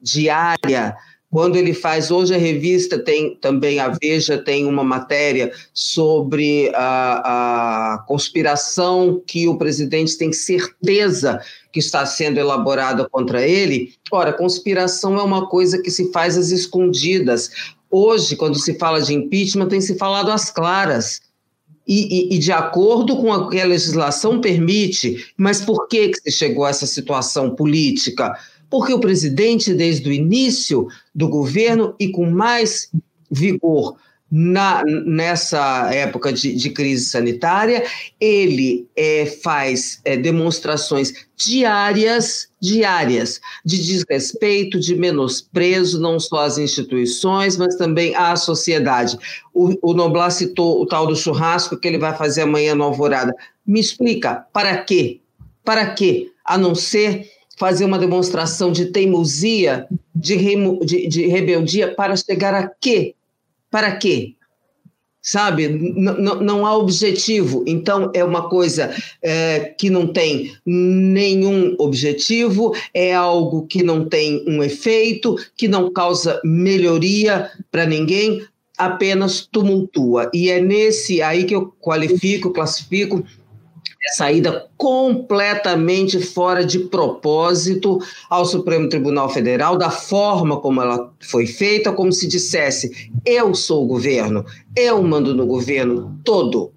diária, 0.00 0.96
quando 1.32 1.56
ele 1.56 1.72
faz, 1.72 2.10
hoje 2.10 2.34
a 2.34 2.38
revista 2.38 2.98
tem 2.98 3.34
também, 3.36 3.80
a 3.80 3.88
Veja 3.88 4.36
tem 4.36 4.66
uma 4.66 4.84
matéria 4.84 5.50
sobre 5.72 6.70
a, 6.74 7.94
a 7.94 7.98
conspiração 8.00 9.18
que 9.26 9.48
o 9.48 9.56
presidente 9.56 10.18
tem 10.18 10.30
certeza 10.30 11.40
que 11.72 11.78
está 11.78 12.04
sendo 12.04 12.36
elaborada 12.36 13.08
contra 13.08 13.48
ele. 13.48 13.94
Ora, 14.12 14.30
conspiração 14.30 15.18
é 15.18 15.22
uma 15.22 15.48
coisa 15.48 15.80
que 15.80 15.90
se 15.90 16.12
faz 16.12 16.36
às 16.36 16.50
escondidas. 16.50 17.50
Hoje, 17.90 18.36
quando 18.36 18.58
se 18.58 18.78
fala 18.78 19.00
de 19.00 19.14
impeachment, 19.14 19.68
tem 19.68 19.80
se 19.80 19.96
falado 19.96 20.30
às 20.30 20.50
claras. 20.50 21.22
E, 21.88 22.34
e, 22.34 22.36
e, 22.36 22.38
de 22.38 22.52
acordo 22.52 23.16
com 23.16 23.30
o 23.30 23.48
que 23.48 23.58
a 23.58 23.64
legislação 23.64 24.38
permite, 24.38 25.32
mas 25.36 25.62
por 25.62 25.88
que, 25.88 26.10
que 26.10 26.20
se 26.20 26.30
chegou 26.30 26.66
a 26.66 26.70
essa 26.70 26.86
situação 26.86 27.56
política? 27.56 28.38
Porque 28.72 28.94
o 28.94 28.98
presidente, 28.98 29.74
desde 29.74 30.08
o 30.08 30.12
início 30.14 30.88
do 31.14 31.28
governo 31.28 31.94
e 32.00 32.08
com 32.08 32.30
mais 32.30 32.90
vigor 33.30 33.98
na, 34.30 34.82
nessa 35.04 35.92
época 35.92 36.32
de, 36.32 36.54
de, 36.54 36.70
crise 36.70 37.04
sanitária, 37.04 37.84
ele 38.18 38.88
é, 38.96 39.26
faz 39.26 40.00
é, 40.06 40.16
demonstrações 40.16 41.12
diárias, 41.36 42.48
diárias, 42.58 43.42
de 43.62 43.76
desrespeito, 43.76 44.80
de 44.80 44.96
menosprezo, 44.96 46.00
não 46.00 46.18
só 46.18 46.38
às 46.38 46.56
instituições, 46.56 47.58
mas 47.58 47.76
também 47.76 48.14
à 48.14 48.34
sociedade. 48.36 49.18
O, 49.52 49.90
o 49.90 49.92
Noblar 49.92 50.30
citou 50.30 50.80
o 50.80 50.86
tal 50.86 51.06
do 51.06 51.14
churrasco 51.14 51.76
que 51.76 51.86
ele 51.86 51.98
vai 51.98 52.16
fazer 52.16 52.40
amanhã 52.40 52.74
no 52.74 52.84
Alvorada. 52.84 53.34
Me 53.66 53.80
explica, 53.80 54.46
para 54.50 54.78
quê? 54.78 55.20
Para 55.62 55.90
quê? 55.90 56.30
A 56.42 56.56
não 56.56 56.74
ser 56.74 57.30
fazer 57.62 57.84
uma 57.84 57.96
demonstração 57.96 58.72
de 58.72 58.86
teimosia, 58.86 59.86
de, 60.12 60.34
remo, 60.34 60.84
de, 60.84 61.06
de 61.06 61.28
rebeldia, 61.28 61.94
para 61.94 62.16
chegar 62.16 62.52
a 62.52 62.66
quê? 62.66 63.14
Para 63.70 63.94
quê? 63.94 64.34
Sabe? 65.22 65.66
N 65.68 65.94
não 66.40 66.66
há 66.66 66.76
objetivo. 66.76 67.62
Então, 67.64 68.10
é 68.14 68.24
uma 68.24 68.48
coisa 68.48 68.92
é, 69.22 69.72
que 69.78 69.88
não 69.88 70.08
tem 70.08 70.52
nenhum 70.66 71.76
objetivo, 71.78 72.74
é 72.92 73.14
algo 73.14 73.64
que 73.68 73.84
não 73.84 74.08
tem 74.08 74.44
um 74.48 74.60
efeito, 74.60 75.36
que 75.56 75.68
não 75.68 75.92
causa 75.92 76.40
melhoria 76.44 77.48
para 77.70 77.86
ninguém, 77.86 78.44
apenas 78.76 79.46
tumultua. 79.46 80.28
E 80.34 80.50
é 80.50 80.60
nesse 80.60 81.22
aí 81.22 81.44
que 81.44 81.54
eu 81.54 81.72
qualifico, 81.80 82.52
classifico 82.52 83.24
saída 84.10 84.68
completamente 84.76 86.20
fora 86.20 86.64
de 86.64 86.80
propósito 86.80 87.98
ao 88.28 88.44
Supremo 88.44 88.88
Tribunal 88.88 89.28
Federal, 89.28 89.76
da 89.76 89.90
forma 89.90 90.60
como 90.60 90.82
ela 90.82 91.12
foi 91.20 91.46
feita, 91.46 91.92
como 91.92 92.12
se 92.12 92.26
dissesse: 92.26 93.10
eu 93.24 93.54
sou 93.54 93.84
o 93.84 93.86
governo, 93.86 94.44
eu 94.76 95.02
mando 95.02 95.34
no 95.34 95.46
governo 95.46 96.18
todo. 96.24 96.72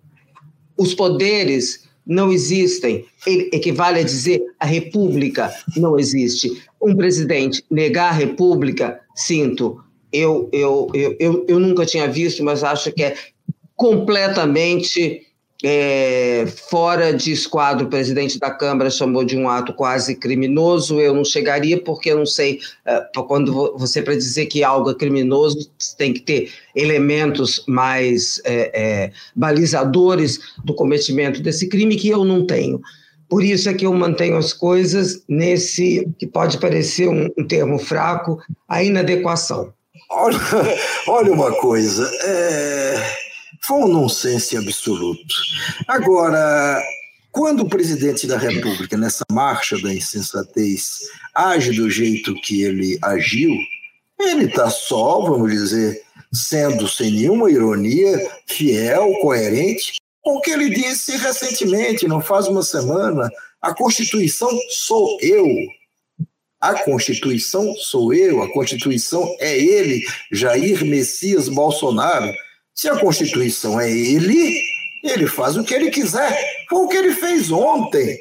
Os 0.78 0.94
poderes 0.94 1.86
não 2.06 2.32
existem. 2.32 3.06
Ele 3.26 3.50
equivale 3.52 4.00
a 4.00 4.04
dizer 4.04 4.42
a 4.60 4.66
república 4.66 5.54
não 5.76 5.98
existe. 5.98 6.64
Um 6.82 6.96
presidente 6.96 7.64
negar 7.72 8.10
a 8.10 8.16
república, 8.16 9.00
sinto, 9.16 9.82
eu, 10.12 10.48
eu, 10.54 10.88
eu, 10.94 11.16
eu, 11.20 11.46
eu 11.48 11.60
nunca 11.60 11.86
tinha 11.86 12.08
visto, 12.08 12.44
mas 12.44 12.64
acho 12.64 12.92
que 12.92 13.04
é 13.04 13.16
completamente 13.76 15.22
é, 15.64 16.46
fora 16.70 17.14
de 17.14 17.32
esquadro, 17.32 17.86
o 17.86 17.90
presidente 17.90 18.40
da 18.40 18.52
Câmara 18.52 18.90
chamou 18.90 19.24
de 19.24 19.38
um 19.38 19.50
ato 19.50 19.74
quase 19.74 20.16
criminoso. 20.16 21.00
Eu 21.00 21.14
não 21.14 21.24
chegaria, 21.24 21.82
porque 21.82 22.12
eu 22.12 22.18
não 22.18 22.26
sei, 22.26 22.60
é, 22.86 23.02
quando 23.28 23.74
você, 23.78 24.02
para 24.02 24.16
dizer 24.16 24.48
que 24.48 24.64
algo 24.64 24.92
é 24.92 24.96
criminoso, 24.96 25.70
tem 25.98 26.14
que 26.14 26.20
ter 26.20 26.52
elementos 26.76 27.64
mais 27.68 28.42
é, 28.44 28.72
é, 28.74 29.12
balizadores 29.36 30.40
do 30.64 30.74
cometimento 30.74 31.42
desse 31.42 31.68
crime, 31.68 31.96
que 31.96 32.10
eu 32.10 32.26
não 32.26 32.46
tenho. 32.46 32.82
Por 33.30 33.44
isso 33.44 33.70
é 33.70 33.74
que 33.74 33.86
eu 33.86 33.94
mantenho 33.94 34.38
as 34.38 34.54
coisas 34.54 35.24
nesse, 35.28 36.08
que 36.20 36.28
pode 36.28 36.60
parecer 36.60 37.08
um, 37.08 37.30
um 37.38 37.48
termo 37.48 37.80
fraco, 37.80 38.40
a 38.68 38.84
inadequação. 38.84 39.74
Olha, 40.12 40.38
olha 41.08 41.32
uma 41.32 41.52
coisa. 41.54 42.08
É 42.24 43.25
foi 43.62 43.78
um 43.78 43.88
nonsense 43.88 44.58
absoluto. 44.58 45.36
Agora, 45.88 46.82
quando 47.32 47.62
o 47.62 47.70
presidente 47.70 48.28
da 48.28 48.38
República, 48.38 48.98
nessa 48.98 49.26
marcha 49.32 49.78
da 49.82 49.94
insensatez, 49.94 51.00
age 51.34 51.74
do 51.74 51.90
jeito 51.90 52.34
que 52.42 52.62
ele 52.62 52.98
agiu, 53.02 53.52
ele 54.20 54.46
está 54.46 54.70
só, 54.70 55.22
vamos 55.22 55.52
dizer, 55.52 56.02
sendo 56.32 56.88
sem 56.88 57.12
nenhuma 57.12 57.52
ironia, 57.52 58.18
fiel, 58.48 59.14
coerente 59.22 59.94
com 60.26 60.38
o 60.38 60.42
que 60.42 60.50
ele 60.50 60.70
disse 60.72 61.16
recentemente, 61.18 62.08
não 62.08 62.20
faz 62.20 62.48
uma 62.48 62.64
semana. 62.64 63.30
A 63.62 63.76
Constituição 63.76 64.50
sou 64.70 65.20
eu. 65.22 65.48
A 66.60 66.74
Constituição 66.84 67.76
sou 67.76 68.12
eu, 68.12 68.42
a 68.42 68.52
Constituição 68.52 69.24
é 69.40 69.56
ele, 69.56 70.04
Jair 70.32 70.84
Messias 70.84 71.48
Bolsonaro. 71.48 72.34
Se 72.76 72.90
a 72.90 73.00
Constituição 73.00 73.80
é 73.80 73.90
ele, 73.90 74.62
ele 75.02 75.28
faz 75.28 75.56
o 75.56 75.64
que 75.64 75.74
ele 75.74 75.90
quiser. 75.90 76.38
Foi 76.70 76.80
o 76.80 76.88
que 76.90 76.98
ele 76.98 77.14
fez 77.16 77.50
ontem. 77.50 78.20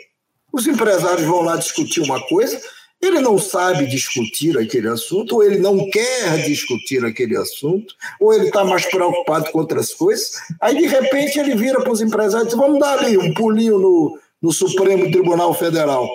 Os 0.53 0.69
empresários 0.69 1.27
vão 1.27 1.43
lá 1.43 1.57
discutir 1.57 2.01
uma 2.03 2.25
coisa, 2.29 2.61
ele 3.03 3.19
não 3.19 3.37
sabe 3.37 3.87
discutir 3.87 4.57
aquele 4.57 4.87
assunto, 4.87 5.35
ou 5.35 5.43
ele 5.43 5.59
não 5.59 5.91
quer 5.91 6.45
discutir 6.47 7.05
aquele 7.05 7.37
assunto, 7.37 7.93
ou 8.21 8.33
ele 8.33 8.47
está 8.47 8.65
mais 8.65 8.87
preocupado 8.87 9.51
com 9.51 9.59
outras 9.59 9.93
coisas. 9.93 10.31
Aí, 10.61 10.79
de 10.79 10.87
repente, 10.87 11.37
ele 11.39 11.57
vira 11.57 11.81
para 11.81 11.93
os 11.93 12.01
empresários 12.01 12.47
e 12.47 12.51
diz: 12.51 12.57
vamos 12.57 12.79
dar 12.79 13.01
ali 13.01 13.19
um 13.19 13.35
pulinho 13.35 13.79
no, 13.79 14.19
no 14.41 14.53
Supremo 14.53 15.11
Tribunal 15.11 15.53
Federal, 15.53 16.09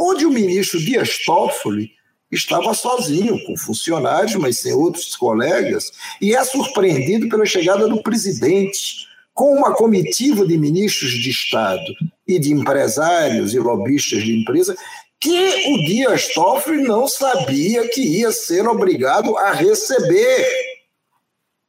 onde 0.00 0.24
o 0.24 0.30
ministro 0.30 0.80
Dias 0.80 1.18
Toffoli 1.26 1.90
estava 2.32 2.72
sozinho, 2.72 3.38
com 3.44 3.56
funcionários, 3.56 4.34
mas 4.36 4.58
sem 4.58 4.72
outros 4.72 5.14
colegas, 5.14 5.92
e 6.20 6.34
é 6.34 6.42
surpreendido 6.42 7.28
pela 7.28 7.44
chegada 7.44 7.86
do 7.86 8.02
presidente, 8.02 9.06
com 9.34 9.54
uma 9.54 9.74
comitiva 9.74 10.46
de 10.46 10.58
ministros 10.58 11.12
de 11.12 11.30
Estado 11.30 11.92
e 12.26 12.38
de 12.38 12.52
empresários 12.52 13.54
e 13.54 13.58
lobistas 13.58 14.22
de 14.22 14.40
empresa, 14.40 14.76
que 15.20 15.70
o 15.70 15.84
Dias 15.86 16.28
Toffoli 16.34 16.82
não 16.82 17.06
sabia 17.06 17.88
que 17.88 18.00
ia 18.00 18.32
ser 18.32 18.66
obrigado 18.66 19.36
a 19.36 19.52
receber. 19.52 20.46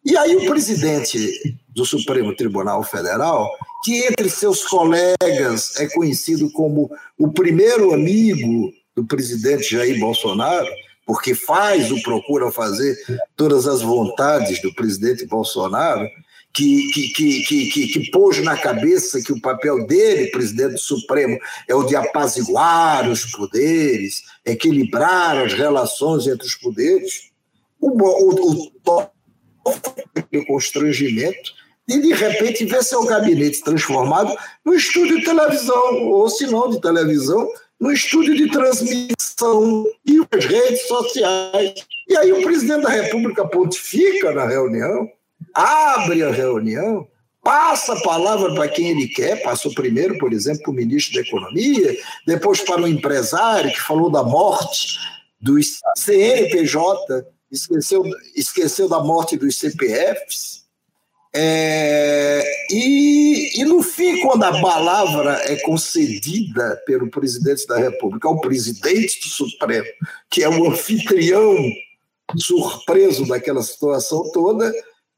E 0.04 0.17
aí 0.17 0.36
o 0.36 0.45
presidente 0.45 1.58
do 1.69 1.86
Supremo 1.86 2.36
Tribunal 2.36 2.84
Federal, 2.84 3.49
que 3.84 4.06
entre 4.06 4.30
seus 4.30 4.63
colegas 4.65 5.76
é 5.78 5.88
conhecido 5.88 6.52
como 6.52 6.89
o 7.17 7.32
primeiro 7.32 7.93
amigo 7.93 8.71
do 8.96 9.06
presidente 9.06 9.72
Jair 9.72 10.00
Bolsonaro, 10.00 10.68
porque 11.06 11.36
faz 11.36 11.92
ou 11.92 12.02
procura 12.02 12.52
fazer 12.52 12.96
todas 13.36 13.68
as 13.68 13.82
vontades 13.82 14.62
do 14.62 14.74
presidente 14.74 15.26
Bolsonaro, 15.26 16.08
que, 16.54 16.92
que, 16.92 17.08
que, 17.10 17.44
que, 17.44 17.88
que, 17.88 18.12
pôs 18.12 18.38
na 18.44 18.56
cabeça 18.56 19.22
que 19.22 19.34
o 19.34 19.42
papel 19.42 19.88
dele, 19.88 20.30
presidente 20.30 20.80
Supremo, 20.80 21.38
é 21.68 21.74
o 21.74 21.84
de 21.84 21.96
apaziguar 21.96 23.10
os 23.10 23.26
poderes, 23.26 24.22
equilibrar 24.46 25.38
as 25.40 25.54
relações 25.54 26.28
entre 26.28 26.46
os 26.46 26.54
poderes, 26.56 27.32
o, 27.82 27.90
o, 27.90 28.72
o 30.32 30.46
constrangimento 30.46 31.54
e 31.88 32.00
de 32.00 32.14
repente 32.14 32.66
ver 32.66 32.84
seu 32.84 33.04
gabinete 33.04 33.62
transformado 33.64 34.34
no 34.64 34.74
estúdio 34.74 35.20
de 35.20 35.26
televisão, 35.26 36.08
ou 36.08 36.30
se 36.30 36.46
não 36.46 36.70
de 36.70 36.80
televisão, 36.80 37.50
no 37.84 37.91
estúdio 37.91 38.34
de 38.34 38.50
transmissão 38.50 39.86
e 40.06 40.26
as 40.32 40.46
redes 40.46 40.88
sociais. 40.88 41.86
E 42.08 42.15
aí 42.15 42.32
o 42.32 42.41
presidente 42.41 42.84
da 42.84 42.89
República 42.89 43.46
pontifica 43.46 44.32
na 44.32 44.48
reunião, 44.48 45.12
abre 45.54 46.24
a 46.24 46.32
reunião, 46.32 47.06
passa 47.43 47.91
a 47.91 48.02
palavra 48.02 48.56
para 48.56 48.69
quem 48.69 48.88
ele 48.88 49.10
quer, 49.10 49.43
passou 49.43 49.74
primeiro, 49.74 50.17
por 50.17 50.32
exemplo, 50.32 50.63
para 50.63 50.72
o 50.72 50.76
ministro 50.76 51.15
da 51.15 51.28
Economia, 51.28 51.98
depois 52.26 52.62
para 52.62 52.84
o 52.84 52.88
empresário 52.88 53.69
que 53.69 53.82
falou 53.82 54.10
da 54.10 54.24
morte 54.24 54.98
dos 55.41 55.82
CNPJ, 55.98 57.26
esqueceu, 57.52 58.02
esqueceu 58.34 58.88
da 58.88 59.02
morte 59.02 59.36
dos 59.36 59.60
CPFs, 59.60 60.62
é, 61.36 62.43
e, 62.69 63.60
e, 63.60 63.65
no 63.65 63.82
fim, 63.82 64.22
quando 64.22 64.43
a 64.43 64.62
palavra 64.62 65.41
é 65.46 65.56
concedida 65.62 66.82
pelo 66.86 67.10
presidente 67.10 67.65
da 67.65 67.78
República 67.78 68.28
ao 68.28 68.39
presidente 68.39 69.19
do 69.19 69.28
Supremo, 69.28 69.88
que 70.30 70.43
é 70.43 70.50
o 70.50 70.69
anfitrião 70.69 71.58
surpreso 72.38 73.28
daquela 73.28 73.63
situação 73.63 74.32
toda, 74.32 74.72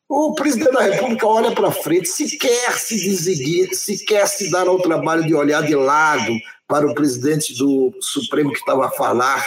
o 0.07 0.33
presidente 0.35 0.71
da 0.71 0.83
República 0.83 1.27
olha 1.27 1.51
para 1.51 1.71
frente, 1.71 2.07
se 2.07 2.37
quer 2.37 2.71
se 2.77 2.95
designar, 2.95 3.73
se 3.73 4.05
quer 4.05 4.25
se 4.27 4.49
dar 4.49 4.67
ao 4.67 4.79
trabalho 4.79 5.25
de 5.25 5.33
olhar 5.33 5.63
de 5.63 5.75
lado 5.75 6.31
para 6.67 6.87
o 6.87 6.95
presidente 6.95 7.53
do 7.57 7.93
Supremo 7.99 8.53
que 8.53 8.59
estava 8.59 8.85
a 8.85 8.91
falar, 8.91 9.45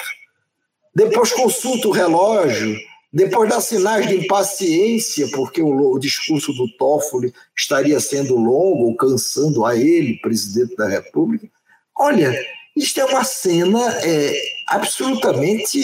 depois 0.95 1.33
consulta 1.33 1.89
o 1.89 1.93
relógio 1.93 2.77
depois 3.13 3.49
dá 3.49 3.61
sinais 3.61 4.07
de 4.07 4.17
impaciência, 4.17 5.29
porque 5.33 5.63
o, 5.63 5.93
o, 5.93 5.99
discurso 5.99 6.53
do 6.53 6.69
Toffoli 6.77 7.33
estaria 7.57 7.99
sendo 8.01 8.37
longo 8.37 8.95
cansando 8.97 9.65
a 9.65 9.75
ele, 9.75 10.21
presidente 10.21 10.77
da 10.77 10.87
República. 10.87 11.49
Olha, 11.97 12.39
isto 12.77 13.01
é 13.01 13.05
uma 13.07 13.25
cena 13.25 13.81
é, 14.05 14.41
absolutamente 14.69 15.81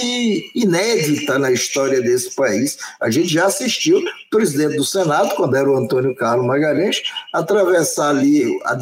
inédita 0.55 1.39
na 1.39 1.51
história 1.51 2.01
desse 2.03 2.35
país. 2.37 2.77
A 3.01 3.11
gente 3.11 3.29
já 3.29 3.47
assistiu 3.47 3.99
o 3.99 4.05
presidente 4.31 4.77
do 4.77 4.85
Senado, 4.85 5.35
quando 5.35 5.57
era 5.57 5.69
o 5.69 5.77
Antônio 5.77 6.15
Carlos 6.15 6.47
Magalhães, 6.47 7.03
atravessar 7.33 8.11
ali 8.11 8.45
a, 8.67 8.79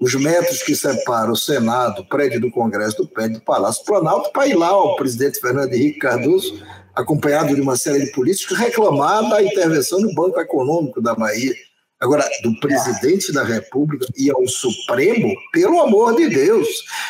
os 0.00 0.14
metros 0.14 0.62
que 0.62 0.76
separam 0.76 1.32
o 1.32 1.36
Senado, 1.36 2.02
o 2.02 2.08
prédio 2.08 2.40
do 2.40 2.52
Congresso, 2.52 2.98
do 2.98 3.08
prédio 3.08 3.40
do 3.40 3.44
Palácio 3.44 3.84
Planalto, 3.84 4.30
para 4.30 4.46
ir 4.46 4.54
lá 4.54 4.68
ao 4.68 4.94
presidente 4.94 5.40
Fernando 5.40 5.74
Henrique 5.74 5.98
Cardoso 5.98 6.62
acompanhado 6.94 7.54
de 7.54 7.60
uma 7.60 7.76
série 7.76 8.04
de 8.04 8.12
políticos, 8.12 8.56
reclamar 8.56 9.28
da 9.28 9.42
intervenção 9.42 10.00
do 10.00 10.14
Banco 10.14 10.40
Econômico 10.40 11.00
da 11.00 11.14
Bahia. 11.14 11.54
Agora, 12.00 12.28
do 12.42 12.58
presidente 12.60 13.32
da 13.32 13.44
República 13.44 14.06
e 14.16 14.30
ao 14.30 14.46
Supremo, 14.46 15.34
pelo 15.52 15.80
amor 15.80 16.14
de 16.16 16.28
Deus. 16.28 16.68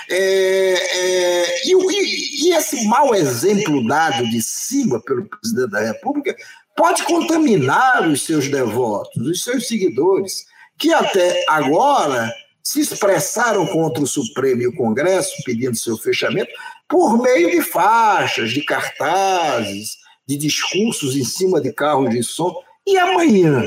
É, 0.09 0.16
é, 0.16 1.66
e, 1.66 1.73
e, 1.73 2.49
e 2.49 2.55
esse 2.55 2.87
mau 2.87 3.14
exemplo 3.14 3.85
dado 3.88 4.29
de 4.31 4.40
cima 4.40 5.01
pelo 5.01 5.29
presidente 5.29 5.70
da 5.70 5.81
República 5.81 6.37
pode 6.77 7.03
contaminar 7.05 8.09
os 8.09 8.25
seus 8.25 8.49
devotos, 8.49 9.27
os 9.27 9.42
seus 9.42 9.66
seguidores, 9.66 10.44
que 10.79 10.92
até 10.92 11.44
agora 11.49 12.33
se 12.62 12.81
expressaram 12.81 13.66
contra 13.66 14.03
o 14.03 14.07
Supremo 14.07 14.62
e 14.62 14.66
o 14.66 14.75
Congresso, 14.75 15.35
pedindo 15.44 15.77
seu 15.77 15.99
fechamento, 15.99 16.51
por 16.88 17.20
meio 17.20 17.51
de 17.51 17.62
faixas, 17.62 18.51
de 18.51 18.62
cartazes, 18.62 19.97
de 20.27 20.37
discursos 20.37 21.16
em 21.16 21.25
cima 21.25 21.61
de 21.61 21.73
carros 21.73 22.11
de 22.11 22.23
som. 22.23 22.55
E 22.87 22.97
amanhã? 22.99 23.66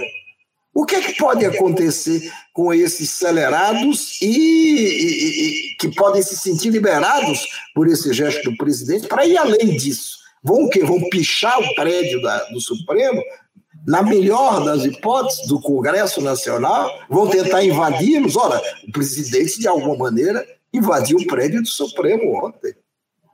O 0.73 0.85
que, 0.85 0.95
é 0.95 1.01
que 1.01 1.17
pode 1.17 1.43
acontecer 1.43 2.31
com 2.53 2.71
esses 2.71 3.11
acelerados 3.11 4.21
e, 4.21 4.27
e, 4.27 5.71
e, 5.71 5.75
que 5.77 5.89
podem 5.95 6.21
se 6.21 6.37
sentir 6.37 6.69
liberados 6.69 7.47
por 7.73 7.87
esse 7.87 8.13
gesto 8.13 8.51
do 8.51 8.57
presidente 8.57 9.07
para 9.07 9.25
ir 9.25 9.37
além 9.37 9.75
disso? 9.75 10.19
Vão 10.43 10.65
o 10.65 10.69
quê? 10.69 10.83
Vão 10.83 11.09
pichar 11.09 11.59
o 11.59 11.73
prédio 11.73 12.21
da, 12.21 12.43
do 12.45 12.61
Supremo? 12.61 13.21
na 13.87 14.03
melhor 14.03 14.65
das 14.65 14.83
hipóteses, 14.83 15.47
do 15.47 15.61
Congresso 15.61 16.21
Nacional, 16.21 16.91
vão 17.09 17.29
tentar 17.29 17.63
invadi-los. 17.63 18.35
Ora, 18.35 18.61
o 18.85 18.91
presidente, 18.91 19.59
de 19.59 19.67
alguma 19.67 19.95
maneira, 19.95 20.45
invadiu 20.73 21.17
o 21.17 21.25
prédio 21.25 21.61
do 21.61 21.69
Supremo 21.69 22.45
ontem. 22.45 22.75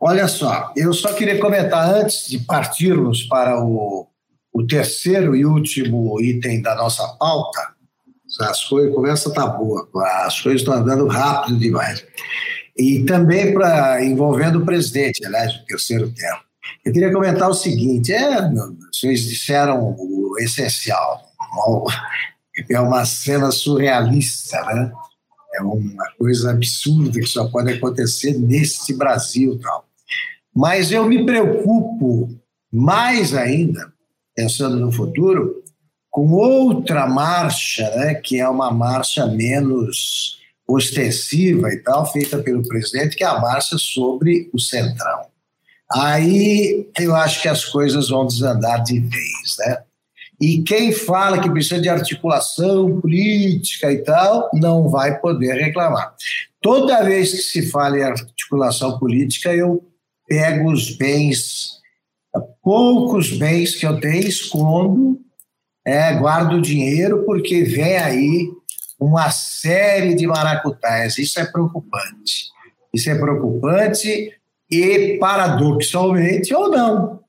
Olha 0.06 0.28
só, 0.28 0.74
eu 0.76 0.92
só 0.92 1.14
queria 1.14 1.40
comentar 1.40 1.90
antes 1.90 2.28
de 2.28 2.38
partirmos 2.40 3.24
para 3.24 3.64
o, 3.64 4.06
o 4.52 4.68
terceiro 4.68 5.34
e 5.34 5.46
último 5.46 6.20
item 6.20 6.62
da 6.62 6.76
nossa 6.76 7.08
pauta. 7.18 7.74
As 8.42 8.66
coisas, 8.66 8.92
a 8.92 8.96
conversa 8.96 9.30
está 9.30 9.48
boa, 9.48 9.88
as 10.26 10.42
coisas 10.42 10.60
estão 10.60 10.74
andando 10.74 11.08
rápido 11.08 11.58
demais. 11.58 12.06
E 12.78 13.06
também 13.06 13.54
para 13.54 14.04
envolvendo 14.04 14.60
o 14.60 14.66
presidente, 14.66 15.26
aliás, 15.26 15.56
o 15.56 15.66
terceiro 15.66 16.12
tempo. 16.12 16.42
Eu 16.84 16.92
queria 16.92 17.14
comentar 17.14 17.50
o 17.50 17.54
seguinte: 17.54 18.12
é, 18.12 18.42
vocês 18.92 19.24
disseram 19.24 19.96
o 19.98 20.36
essencial. 20.38 21.22
É 22.70 22.78
uma 22.78 23.06
cena 23.06 23.52
surrealista, 23.52 24.62
né? 24.66 24.92
É 25.56 25.62
uma 25.62 26.12
coisa 26.18 26.52
absurda 26.52 27.22
que 27.22 27.26
só 27.26 27.48
pode 27.48 27.72
acontecer 27.72 28.38
nesse 28.38 28.98
Brasil, 28.98 29.58
tal. 29.62 29.93
Mas 30.56 30.92
eu 30.92 31.06
me 31.08 31.26
preocupo 31.26 32.30
mais 32.72 33.34
ainda, 33.34 33.92
pensando 34.36 34.80
no 34.80 34.92
futuro, 34.92 35.64
com 36.10 36.32
outra 36.32 37.08
marcha, 37.08 37.90
né, 37.96 38.16
que 38.16 38.40
é 38.40 38.48
uma 38.48 38.72
marcha 38.72 39.26
menos 39.26 40.40
ostensiva 40.68 41.70
e 41.72 41.78
tal, 41.78 42.06
feita 42.12 42.38
pelo 42.38 42.68
presidente, 42.68 43.16
que 43.16 43.24
é 43.24 43.28
a 43.28 43.40
marcha 43.40 43.78
sobre 43.78 44.50
o 44.54 44.60
Centrão. 44.60 45.26
Aí 45.92 46.88
eu 47.00 47.16
acho 47.16 47.42
que 47.42 47.48
as 47.48 47.66
coisas 47.66 48.10
vão 48.10 48.26
desandar 48.26 48.84
de 48.84 49.00
vez, 49.00 49.56
né? 49.60 49.78
E 50.42 50.62
quem 50.64 50.92
fala 50.92 51.40
que 51.40 51.50
precisa 51.50 51.80
de 51.80 51.88
articulação 51.88 53.00
política 53.00 53.92
e 53.92 54.00
tal, 54.00 54.50
não 54.54 54.90
vai 54.90 55.20
poder 55.20 55.54
reclamar. 55.54 56.16
Toda 56.62 57.04
vez 57.04 57.32
que 57.32 57.38
se 57.38 57.70
fala 57.70 57.98
em 57.98 58.04
articulação 58.04 58.98
política, 58.98 59.54
eu 59.54 59.84
pego 60.28 60.72
os 60.72 60.96
bens, 60.96 61.80
poucos 62.62 63.32
bens 63.38 63.76
que 63.76 63.86
eu 63.86 64.00
tenho, 64.00 64.28
escondo, 64.28 65.20
é, 65.86 66.14
guardo 66.14 66.54
o 66.54 66.62
dinheiro, 66.62 67.24
porque 67.26 67.64
vem 67.64 67.98
aí 67.98 68.50
uma 69.00 69.30
série 69.30 70.16
de 70.16 70.26
maracutais. 70.26 71.18
Isso 71.18 71.40
é 71.40 71.46
preocupante. 71.46 72.52
Isso 72.94 73.10
é 73.10 73.16
preocupante 73.16 74.32
e, 74.72 75.18
paradoxalmente 75.20 76.54
ou 76.54 76.70
não, 76.70 77.20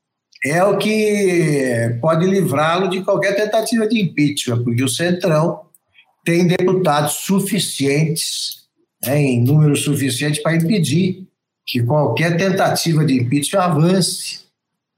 é 0.43 0.63
o 0.63 0.77
que 0.77 1.97
pode 1.99 2.25
livrá-lo 2.25 2.87
de 2.87 3.01
qualquer 3.01 3.35
tentativa 3.35 3.87
de 3.87 3.99
impeachment, 3.99 4.63
porque 4.63 4.83
o 4.83 4.89
Centrão 4.89 5.61
tem 6.23 6.47
deputados 6.47 7.13
suficientes, 7.13 8.67
né, 9.03 9.21
em 9.21 9.43
número 9.43 9.75
suficiente, 9.75 10.41
para 10.41 10.55
impedir 10.55 11.27
que 11.65 11.83
qualquer 11.83 12.37
tentativa 12.37 13.03
de 13.03 13.21
impeachment 13.21 13.61
avance. 13.61 14.45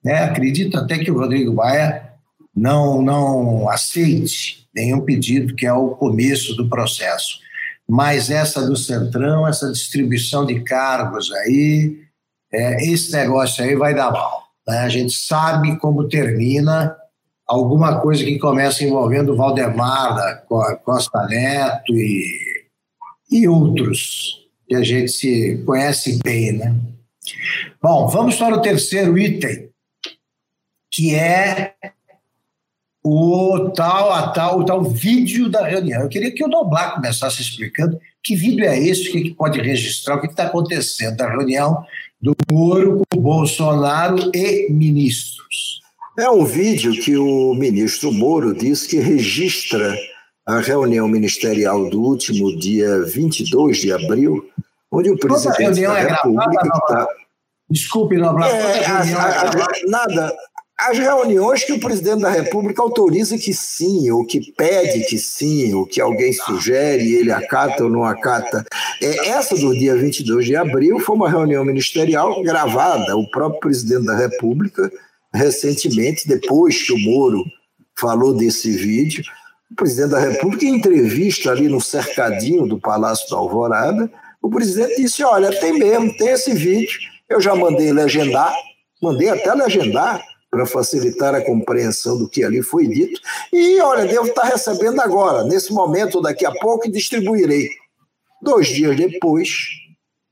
Né? 0.04 0.24
Acredito 0.24 0.78
até 0.78 0.98
que 0.98 1.10
o 1.10 1.18
Rodrigo 1.18 1.54
Maia 1.54 2.14
não, 2.56 3.02
não 3.02 3.70
aceite 3.70 4.68
nenhum 4.76 5.02
pedido, 5.02 5.56
que 5.56 5.66
é 5.66 5.74
o 5.74 5.92
começo 5.92 6.56
do 6.56 6.70
processo. 6.70 7.40
Mas 7.88 8.30
essa 8.30 8.66
do 8.66 8.76
Centrão, 8.76 9.48
essa 9.48 9.72
distribuição 9.72 10.46
de 10.46 10.60
cargos 10.62 11.32
aí, 11.32 11.98
é, 12.52 12.92
esse 12.92 13.12
negócio 13.14 13.64
aí 13.64 13.76
vai 13.76 13.96
dar 13.96 14.12
mal. 14.12 14.44
Né? 14.68 14.80
A 14.80 14.90
gente 14.90 15.14
sabe 15.14 15.78
como 15.78 16.10
termina 16.10 16.96
alguma 17.48 18.02
coisa 18.02 18.26
que 18.26 18.38
começa 18.38 18.84
envolvendo 18.84 19.38
Valdemar 19.38 20.44
Costa 20.84 21.26
Neto 21.28 21.94
e, 21.96 22.68
e 23.32 23.48
outros 23.48 24.47
que 24.68 24.76
a 24.76 24.84
gente 24.84 25.12
se 25.12 25.64
conhece 25.66 26.20
bem, 26.24 26.54
né? 26.54 26.76
Bom, 27.82 28.08
vamos 28.08 28.36
para 28.36 28.56
o 28.56 28.62
terceiro 28.62 29.18
item, 29.18 29.70
que 30.92 31.16
é 31.16 31.74
o 33.04 33.70
tal, 33.70 34.12
a 34.12 34.30
tal, 34.30 34.60
o 34.60 34.66
tal 34.66 34.84
vídeo 34.84 35.50
da 35.50 35.66
reunião. 35.66 36.02
Eu 36.02 36.10
queria 36.10 36.32
que 36.32 36.44
o 36.44 36.48
Noblar 36.48 36.96
começasse 36.96 37.42
explicando 37.42 38.00
que 38.22 38.36
vídeo 38.36 38.66
é 38.66 38.78
esse, 38.78 39.08
o 39.08 39.12
que, 39.12 39.22
que 39.22 39.34
pode 39.34 39.62
registrar, 39.62 40.16
o 40.16 40.22
que 40.22 40.28
está 40.28 40.48
acontecendo 40.48 41.16
da 41.16 41.30
reunião 41.30 41.86
do 42.22 42.36
Moro 42.52 43.02
com 43.10 43.22
Bolsonaro 43.22 44.32
e 44.34 44.70
ministros. 44.70 45.82
É 46.20 46.30
um 46.30 46.44
vídeo 46.44 46.92
que 47.02 47.16
o 47.16 47.54
ministro 47.54 48.12
Moro 48.12 48.54
diz 48.54 48.86
que 48.86 48.98
registra 48.98 49.96
a 50.48 50.60
reunião 50.62 51.10
ministerial 51.10 51.90
do 51.90 52.02
último 52.02 52.56
dia 52.58 53.02
22 53.04 53.78
de 53.80 53.92
abril, 53.92 54.50
onde 54.90 55.10
o 55.10 55.18
presidente 55.18 55.82
da 55.82 56.00
é 56.00 56.08
República 56.08 56.68
está... 56.74 57.08
Desculpe, 57.70 58.16
Noblar. 58.16 58.50
É, 58.50 58.86
a, 58.86 59.00
a, 59.00 59.50
a, 59.50 59.70
nada, 59.88 60.34
as 60.80 60.98
reuniões 60.98 61.66
que 61.66 61.74
o 61.74 61.80
presidente 61.82 62.22
da 62.22 62.30
República 62.30 62.82
autoriza 62.82 63.38
que 63.38 63.54
sim, 63.54 64.10
ou 64.10 64.26
que 64.26 64.54
pede 64.54 65.04
que 65.06 65.18
sim, 65.18 65.74
ou 65.74 65.86
que 65.86 66.00
alguém 66.00 66.32
sugere 66.32 67.14
ele 67.14 67.30
acata 67.30 67.84
ou 67.84 67.90
não 67.90 68.06
acata. 68.06 68.64
É, 69.02 69.28
essa 69.28 69.54
do 69.54 69.78
dia 69.78 69.98
22 69.98 70.46
de 70.46 70.56
abril 70.56 70.98
foi 71.02 71.18
uma 71.18 71.30
reunião 71.30 71.66
ministerial 71.66 72.42
gravada. 72.42 73.18
O 73.18 73.30
próprio 73.30 73.60
presidente 73.60 74.06
da 74.06 74.16
República, 74.16 74.90
recentemente, 75.34 76.26
depois 76.26 76.82
que 76.82 76.94
o 76.94 77.00
Moro 77.00 77.44
falou 78.00 78.34
desse 78.34 78.72
vídeo, 78.72 79.26
o 79.72 79.76
presidente 79.76 80.12
da 80.12 80.20
República, 80.20 80.66
em 80.66 80.76
entrevista 80.76 81.52
ali 81.52 81.68
no 81.68 81.82
cercadinho 81.82 82.66
do 82.66 82.80
Palácio 82.80 83.30
da 83.30 83.38
Alvorada, 83.38 84.12
o 84.42 84.50
presidente 84.50 85.02
disse: 85.02 85.24
Olha, 85.24 85.52
tem 85.60 85.74
mesmo, 85.74 86.16
tem 86.16 86.30
esse 86.30 86.54
vídeo, 86.54 87.00
eu 87.30 87.42
já 87.42 87.54
mandei 87.56 87.92
legendar, 87.92 88.54
mandei 89.02 89.30
até 89.30 89.54
legendar 89.54 90.24
para 90.50 90.66
facilitar 90.66 91.36
a 91.36 91.42
compreensão 91.42 92.18
do 92.18 92.30
que 92.30 92.44
ali 92.44 92.64
foi 92.64 92.88
dito. 92.88 93.20
E 93.52 93.80
olha, 93.82 94.06
devo 94.06 94.28
estar 94.28 94.44
recebendo 94.44 95.02
agora, 95.02 95.44
nesse 95.44 95.74
momento, 95.74 96.22
daqui 96.22 96.46
a 96.46 96.52
pouco, 96.52 96.88
e 96.88 96.92
distribuirei. 96.92 97.70
Dois 98.42 98.68
dias 98.68 98.96
depois, 98.96 99.50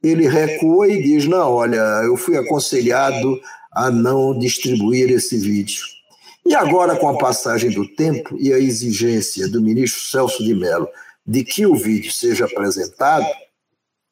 ele 0.01 0.27
recua 0.27 0.87
e 0.87 1.03
diz: 1.03 1.25
Não, 1.27 1.51
olha, 1.51 1.81
eu 2.05 2.15
fui 2.15 2.37
aconselhado 2.37 3.39
a 3.73 3.91
não 3.91 4.37
distribuir 4.37 5.11
esse 5.11 5.37
vídeo. 5.37 5.94
E 6.45 6.53
agora, 6.53 6.95
com 6.95 7.09
a 7.09 7.17
passagem 7.17 7.71
do 7.71 7.87
tempo 7.87 8.37
e 8.39 8.53
a 8.53 8.59
exigência 8.59 9.47
do 9.47 9.61
ministro 9.61 10.01
Celso 10.01 10.43
de 10.43 10.53
Mello 10.53 10.87
de 11.25 11.43
que 11.43 11.65
o 11.65 11.75
vídeo 11.75 12.11
seja 12.11 12.45
apresentado, 12.45 13.25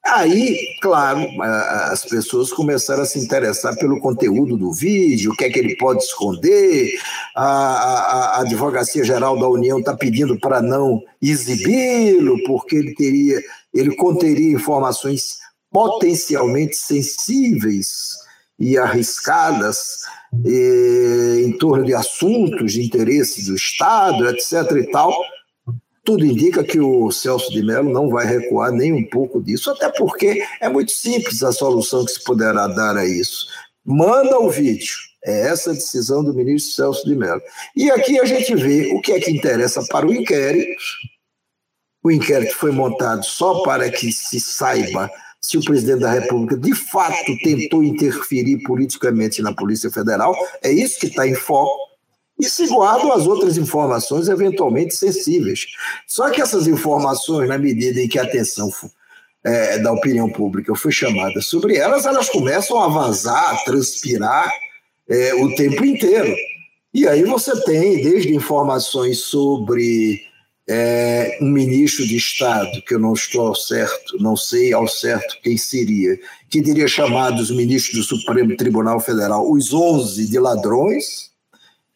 Aí, 0.05 0.75
claro, 0.81 1.25
as 1.41 2.03
pessoas 2.03 2.51
começaram 2.51 3.03
a 3.03 3.05
se 3.05 3.17
interessar 3.17 3.73
pelo 3.77 4.01
conteúdo 4.01 4.57
do 4.57 4.73
vídeo, 4.73 5.31
o 5.31 5.35
que 5.35 5.45
é 5.45 5.49
que 5.49 5.57
ele 5.57 5.77
pode 5.77 6.03
esconder. 6.03 6.91
A, 7.33 7.45
a, 7.45 8.25
a 8.37 8.41
Advocacia 8.41 9.03
Geral 9.05 9.39
da 9.39 9.47
União 9.47 9.79
está 9.79 9.95
pedindo 9.95 10.37
para 10.37 10.61
não 10.61 11.01
exibi-lo, 11.21 12.37
porque 12.43 12.75
ele 12.75 12.93
teria, 12.93 13.41
ele 13.73 13.95
conteria 13.95 14.51
informações 14.51 15.37
potencialmente 15.71 16.75
sensíveis 16.75 18.22
e 18.63 18.77
arriscadas 18.77 20.03
e, 20.45 21.43
em 21.45 21.57
torno 21.57 21.83
de 21.83 21.93
assuntos 21.93 22.71
de 22.71 22.81
interesse 22.81 23.45
do 23.45 23.55
Estado, 23.55 24.29
etc. 24.29 24.71
e 24.77 24.89
tal. 24.89 25.13
Tudo 26.05 26.25
indica 26.25 26.63
que 26.63 26.79
o 26.79 27.11
Celso 27.11 27.51
de 27.51 27.61
Mello 27.61 27.91
não 27.91 28.09
vai 28.09 28.25
recuar 28.25 28.71
nem 28.71 28.93
um 28.93 29.05
pouco 29.09 29.41
disso, 29.41 29.69
até 29.69 29.89
porque 29.89 30.41
é 30.61 30.69
muito 30.69 30.91
simples 30.91 31.43
a 31.43 31.51
solução 31.51 32.05
que 32.05 32.11
se 32.11 32.23
poderá 32.23 32.67
dar 32.67 32.95
a 32.95 33.05
isso. 33.05 33.47
Manda 33.85 34.39
o 34.39 34.49
vídeo. 34.49 34.95
É 35.25 35.47
essa 35.47 35.71
a 35.71 35.73
decisão 35.73 36.23
do 36.23 36.33
ministro 36.33 36.73
Celso 36.73 37.05
de 37.05 37.15
Mello. 37.15 37.41
E 37.75 37.91
aqui 37.91 38.19
a 38.19 38.25
gente 38.25 38.55
vê 38.55 38.91
o 38.93 39.01
que 39.01 39.13
é 39.13 39.19
que 39.19 39.31
interessa 39.31 39.85
para 39.85 40.05
o 40.05 40.13
inquérito. 40.13 40.81
O 42.03 42.11
inquérito 42.11 42.55
foi 42.55 42.71
montado 42.71 43.23
só 43.23 43.61
para 43.63 43.89
que 43.89 44.11
se 44.11 44.39
saiba 44.39 45.09
se 45.43 45.57
o 45.57 45.61
presidente 45.61 45.99
da 45.99 46.09
República 46.09 46.57
de 46.57 46.73
fato 46.73 47.37
tentou 47.43 47.83
interferir 47.83 48.63
politicamente 48.63 49.41
na 49.41 49.53
Polícia 49.53 49.91
Federal. 49.91 50.33
É 50.63 50.71
isso 50.71 50.97
que 50.97 51.07
está 51.07 51.27
em 51.27 51.35
foco 51.35 51.77
e 52.39 52.49
se 52.49 52.65
guardam 52.67 53.11
as 53.11 53.27
outras 53.27 53.57
informações 53.57 54.29
eventualmente 54.29 54.95
sensíveis. 54.95 55.65
Só 56.07 56.29
que 56.29 56.41
essas 56.41 56.65
informações, 56.65 57.49
na 57.49 57.57
medida 57.57 57.99
em 57.99 58.07
que 58.07 58.17
a 58.17 58.23
atenção 58.23 58.71
é, 59.43 59.79
da 59.79 59.91
opinião 59.91 60.29
pública 60.29 60.73
foi 60.75 60.93
chamada 60.93 61.41
sobre 61.41 61.75
elas, 61.75 62.05
elas 62.05 62.29
começam 62.29 62.81
a 62.81 62.87
vazar, 62.87 63.53
a 63.53 63.57
transpirar 63.65 64.49
é, 65.09 65.33
o 65.35 65.53
tempo 65.55 65.83
inteiro. 65.83 66.33
E 66.93 67.05
aí 67.05 67.23
você 67.23 67.51
tem 67.65 68.01
desde 68.01 68.33
informações 68.33 69.19
sobre 69.25 70.21
é, 70.69 71.37
um 71.41 71.49
ministro 71.49 72.05
de 72.07 72.15
Estado, 72.15 72.81
que 72.83 72.95
eu 72.95 72.99
não 72.99 73.13
estou 73.13 73.47
ao 73.47 73.55
certo, 73.55 74.17
não 74.19 74.35
sei 74.35 74.73
ao 74.73 74.87
certo 74.87 75.37
quem 75.43 75.57
seria, 75.57 76.17
que 76.49 76.61
teria 76.61 76.87
chamado 76.87 77.41
os 77.41 77.51
ministros 77.51 77.95
do 78.07 78.17
Supremo 78.17 78.55
Tribunal 78.55 78.99
Federal? 78.99 79.49
Os 79.51 79.73
11 79.73 80.29
de 80.29 80.39
ladrões, 80.39 81.33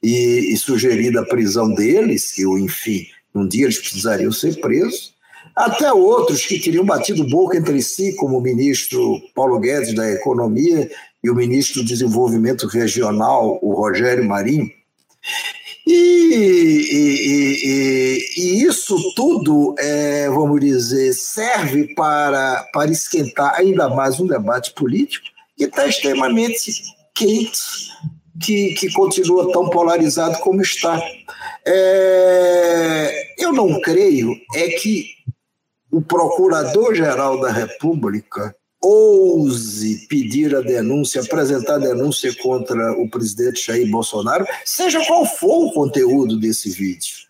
e, 0.01 0.53
e 0.53 0.57
sugerida 0.57 1.21
a 1.21 1.25
prisão 1.25 1.73
deles, 1.73 2.31
que, 2.31 2.43
enfim, 2.43 3.07
um 3.33 3.47
dia 3.47 3.65
eles 3.65 3.79
precisariam 3.79 4.31
ser 4.31 4.59
presos, 4.59 5.15
até 5.55 5.91
outros 5.91 6.45
que 6.45 6.59
teriam 6.59 6.85
batido 6.85 7.27
boca 7.27 7.57
entre 7.57 7.81
si, 7.81 8.15
como 8.15 8.37
o 8.37 8.41
ministro 8.41 9.19
Paulo 9.33 9.59
Guedes 9.59 9.93
da 9.95 10.09
Economia 10.11 10.89
e 11.23 11.29
o 11.29 11.35
ministro 11.35 11.81
do 11.81 11.87
Desenvolvimento 11.87 12.67
Regional, 12.67 13.57
o 13.61 13.73
Rogério 13.73 14.23
Marinho. 14.23 14.69
E, 15.89 15.93
e, 16.91 17.63
e, 17.63 18.19
e 18.37 18.63
isso 18.65 19.13
tudo, 19.15 19.73
é, 19.79 20.29
vamos 20.29 20.59
dizer, 20.59 21.13
serve 21.13 21.95
para, 21.95 22.67
para 22.73 22.91
esquentar 22.91 23.55
ainda 23.55 23.87
mais 23.87 24.19
um 24.19 24.27
debate 24.27 24.73
político 24.73 25.25
que 25.55 25.63
está 25.63 25.87
extremamente 25.87 26.73
quente, 27.15 27.89
que, 28.37 28.73
que 28.73 28.91
continua 28.91 29.49
tão 29.53 29.69
polarizado 29.69 30.37
como 30.39 30.61
está. 30.61 31.01
É, 31.65 33.33
eu 33.41 33.53
não 33.53 33.79
creio 33.79 34.35
é 34.55 34.67
que 34.71 35.05
o 35.89 36.01
Procurador-Geral 36.01 37.39
da 37.39 37.49
República 37.49 38.53
ouse 38.81 40.07
pedir 40.07 40.55
a 40.55 40.61
denúncia, 40.61 41.21
apresentar 41.21 41.75
a 41.75 41.79
denúncia 41.79 42.33
contra 42.41 42.93
o 42.93 43.09
presidente 43.09 43.65
Jair 43.65 43.89
Bolsonaro, 43.89 44.45
seja 44.65 45.03
qual 45.05 45.25
for 45.25 45.67
o 45.67 45.71
conteúdo 45.73 46.39
desse 46.39 46.69
vídeo. 46.69 47.27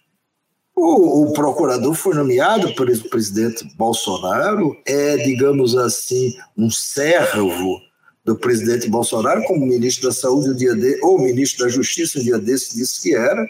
O, 0.76 1.24
o, 1.24 1.34
procurador 1.34 1.96
foi 1.96 2.14
nomeado 2.14 2.76
pelo 2.76 3.10
presidente 3.10 3.66
Bolsonaro, 3.76 4.78
é, 4.86 5.18
digamos 5.18 5.76
assim, 5.76 6.36
um 6.56 6.70
servo 6.70 7.82
do 8.24 8.36
presidente 8.36 8.88
Bolsonaro, 8.88 9.44
como 9.46 9.66
ministro 9.66 10.10
da 10.10 10.14
Saúde, 10.14 10.52
um 10.52 10.56
dia 10.56 10.76
de, 10.76 11.00
ou 11.02 11.18
ministro 11.18 11.66
da 11.66 11.72
Justiça, 11.72 12.20
um 12.20 12.24
dia 12.24 12.38
desse, 12.38 12.76
disse 12.76 13.02
que 13.02 13.16
era. 13.16 13.48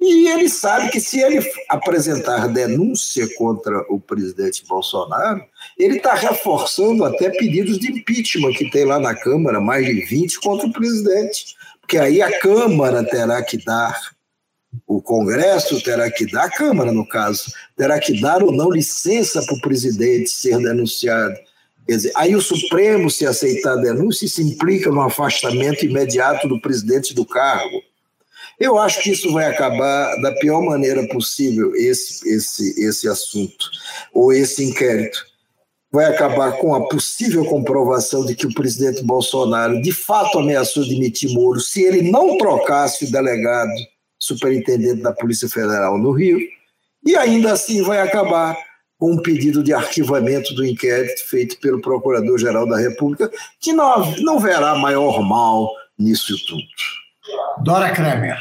E 0.00 0.28
ele 0.28 0.48
sabe 0.48 0.90
que 0.90 1.00
se 1.00 1.20
ele 1.20 1.44
apresentar 1.68 2.46
denúncia 2.46 3.28
contra 3.36 3.80
o 3.90 3.98
presidente 3.98 4.64
Bolsonaro, 4.64 5.44
ele 5.76 5.96
está 5.96 6.14
reforçando 6.14 7.04
até 7.04 7.30
pedidos 7.30 7.78
de 7.78 7.90
impeachment 7.90 8.52
que 8.52 8.70
tem 8.70 8.84
lá 8.84 9.00
na 9.00 9.14
Câmara, 9.14 9.60
mais 9.60 9.84
de 9.84 10.00
20 10.04 10.40
contra 10.40 10.68
o 10.68 10.72
presidente. 10.72 11.56
Porque 11.80 11.98
aí 11.98 12.22
a 12.22 12.38
Câmara 12.38 13.02
terá 13.02 13.42
que 13.42 13.56
dar, 13.64 13.98
o 14.86 15.02
Congresso 15.02 15.82
terá 15.82 16.08
que 16.10 16.30
dar, 16.30 16.44
a 16.44 16.50
Câmara, 16.50 16.92
no 16.92 17.06
caso, 17.06 17.52
terá 17.76 17.98
que 17.98 18.20
dar 18.20 18.42
ou 18.42 18.52
não 18.52 18.70
licença 18.70 19.42
para 19.42 19.56
o 19.56 19.60
presidente 19.60 20.30
ser 20.30 20.58
denunciado. 20.58 21.34
Quer 21.88 21.96
dizer, 21.96 22.12
aí 22.14 22.36
o 22.36 22.42
Supremo, 22.42 23.10
se 23.10 23.26
aceitar 23.26 23.72
a 23.72 23.80
denúncia, 23.80 24.28
se 24.28 24.42
implica 24.42 24.90
no 24.90 25.00
afastamento 25.00 25.86
imediato 25.86 26.46
do 26.46 26.60
presidente 26.60 27.14
do 27.14 27.24
cargo. 27.24 27.82
Eu 28.60 28.76
acho 28.76 29.02
que 29.02 29.10
isso 29.10 29.32
vai 29.32 29.46
acabar 29.46 30.20
da 30.20 30.32
pior 30.32 30.60
maneira 30.60 31.06
possível, 31.08 31.72
esse, 31.76 32.28
esse, 32.28 32.80
esse 32.80 33.08
assunto, 33.08 33.70
ou 34.12 34.32
esse 34.32 34.64
inquérito. 34.64 35.24
Vai 35.92 36.06
acabar 36.06 36.52
com 36.58 36.74
a 36.74 36.88
possível 36.88 37.44
comprovação 37.44 38.24
de 38.24 38.34
que 38.34 38.46
o 38.46 38.52
presidente 38.52 39.02
Bolsonaro 39.02 39.80
de 39.80 39.92
fato 39.92 40.38
ameaçou 40.38 40.86
demitir 40.86 41.32
Moro 41.32 41.60
se 41.60 41.82
ele 41.82 42.10
não 42.10 42.36
trocasse 42.36 43.04
o 43.04 43.10
delegado 43.10 43.72
superintendente 44.18 45.02
da 45.02 45.12
Polícia 45.12 45.48
Federal 45.48 45.96
no 45.96 46.10
Rio, 46.10 46.40
e 47.06 47.16
ainda 47.16 47.52
assim 47.52 47.82
vai 47.82 48.00
acabar 48.00 48.58
com 48.98 49.12
um 49.12 49.22
pedido 49.22 49.62
de 49.62 49.72
arquivamento 49.72 50.52
do 50.54 50.66
inquérito 50.66 51.28
feito 51.28 51.58
pelo 51.60 51.80
Procurador-Geral 51.80 52.66
da 52.66 52.76
República, 52.76 53.30
que 53.60 53.72
não, 53.72 54.16
não 54.16 54.40
verá 54.40 54.74
maior 54.74 55.22
mal 55.22 55.70
nisso 55.96 56.34
tudo. 56.46 56.62
Dora 57.62 57.90
Kremer. 57.90 58.38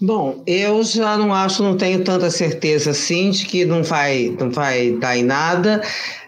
Bom, 0.00 0.42
eu 0.46 0.82
já 0.82 1.18
não 1.18 1.34
acho, 1.34 1.62
não 1.62 1.76
tenho 1.76 2.02
tanta 2.02 2.30
certeza 2.30 2.92
assim 2.92 3.30
de 3.30 3.44
que 3.44 3.66
não 3.66 3.82
vai, 3.82 4.34
não 4.40 4.50
vai 4.50 4.92
dar 4.92 5.14
em 5.14 5.22
nada, 5.22 5.82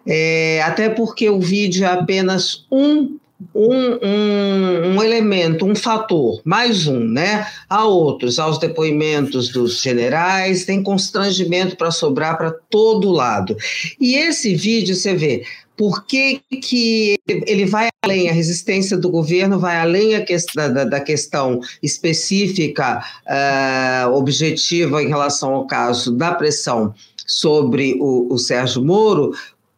é, 0.07 0.61
até 0.62 0.90
porque 0.90 1.30
o 1.30 1.40
vídeo 1.40 1.84
é 1.86 1.88
apenas 1.88 2.66
um, 2.70 3.16
um, 3.55 3.98
um, 4.03 4.94
um, 4.94 5.03
elemento, 5.03 5.64
um 5.64 5.74
fator, 5.74 6.42
mais 6.44 6.86
um, 6.86 7.00
né? 7.00 7.46
Há 7.68 7.86
outros, 7.86 8.38
aos 8.38 8.59
depoimentos 8.59 9.48
dos 9.48 9.80
generais, 9.80 10.66
tem 10.66 10.82
constrangimento 10.82 11.74
para 11.74 11.90
sobrar 11.90 12.36
para 12.36 12.50
todo 12.68 13.11
lado. 13.11 13.57
E 13.98 14.16
esse 14.16 14.55
vídeo, 14.55 14.94
você 14.94 15.14
vê, 15.14 15.44
por 15.82 16.04
que, 16.04 16.40
que 16.48 17.18
ele 17.26 17.66
vai 17.66 17.88
além, 18.04 18.30
a 18.30 18.32
resistência 18.32 18.96
do 18.96 19.10
governo 19.10 19.58
vai 19.58 19.80
além 19.80 20.14
que, 20.24 20.36
da, 20.54 20.84
da, 20.84 21.00
questão 21.00 21.58
específica, 21.82 23.04
uh, 23.26 24.12
objetiva 24.12 25.02
em 25.02 25.08
relação 25.08 25.52
ao 25.52 25.66
caso 25.66 26.12
da 26.12 26.34
pressão 26.34 26.94
sobre 27.26 27.96
o, 27.98 28.32
o 28.32 28.38
Sérgio 28.38 28.84
Moro, 28.84 29.34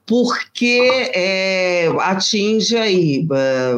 porque 0.07 1.11
é, 1.15 1.89
atinge 2.01 2.77
aí 2.77 3.27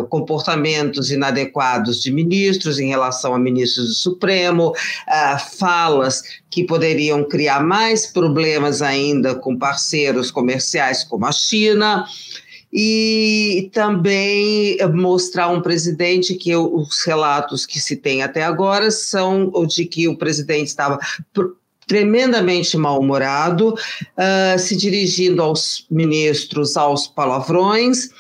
comportamentos 0.09 1.11
inadequados 1.11 2.03
de 2.03 2.11
ministros 2.11 2.79
em 2.79 2.89
relação 2.89 3.35
a 3.35 3.39
ministros 3.39 3.87
do 3.89 3.95
Supremo, 3.95 4.73
falas 5.59 6.23
que 6.51 6.65
poderiam 6.65 7.23
criar 7.23 7.63
mais 7.63 8.07
problemas 8.07 8.83
ainda 8.83 9.35
com 9.35 9.57
parceiros 9.57 10.31
comerciais 10.31 11.05
como 11.05 11.27
a 11.27 11.33
China 11.33 12.05
e 12.73 13.71
também 13.73 14.77
mostrar 14.93 15.49
um 15.49 15.63
presidente 15.63 16.35
que 16.35 16.55
os 16.55 17.05
relatos 17.07 17.65
que 17.65 17.81
se 17.81 17.97
tem 17.97 18.23
até 18.23 18.43
agora 18.43 18.91
são 18.91 19.51
de 19.67 19.87
que 19.87 20.09
o 20.09 20.19
presidente 20.19 20.67
estava 20.67 20.99
tremendamente 21.87 22.77
mal-humorado, 22.77 23.71
uh, 23.73 24.59
se 24.59 24.77
dirigindo 24.77 25.43
aos 25.43 25.87
ministros 25.91 26.77
aos 26.77 27.07
palavrões. 27.07 28.11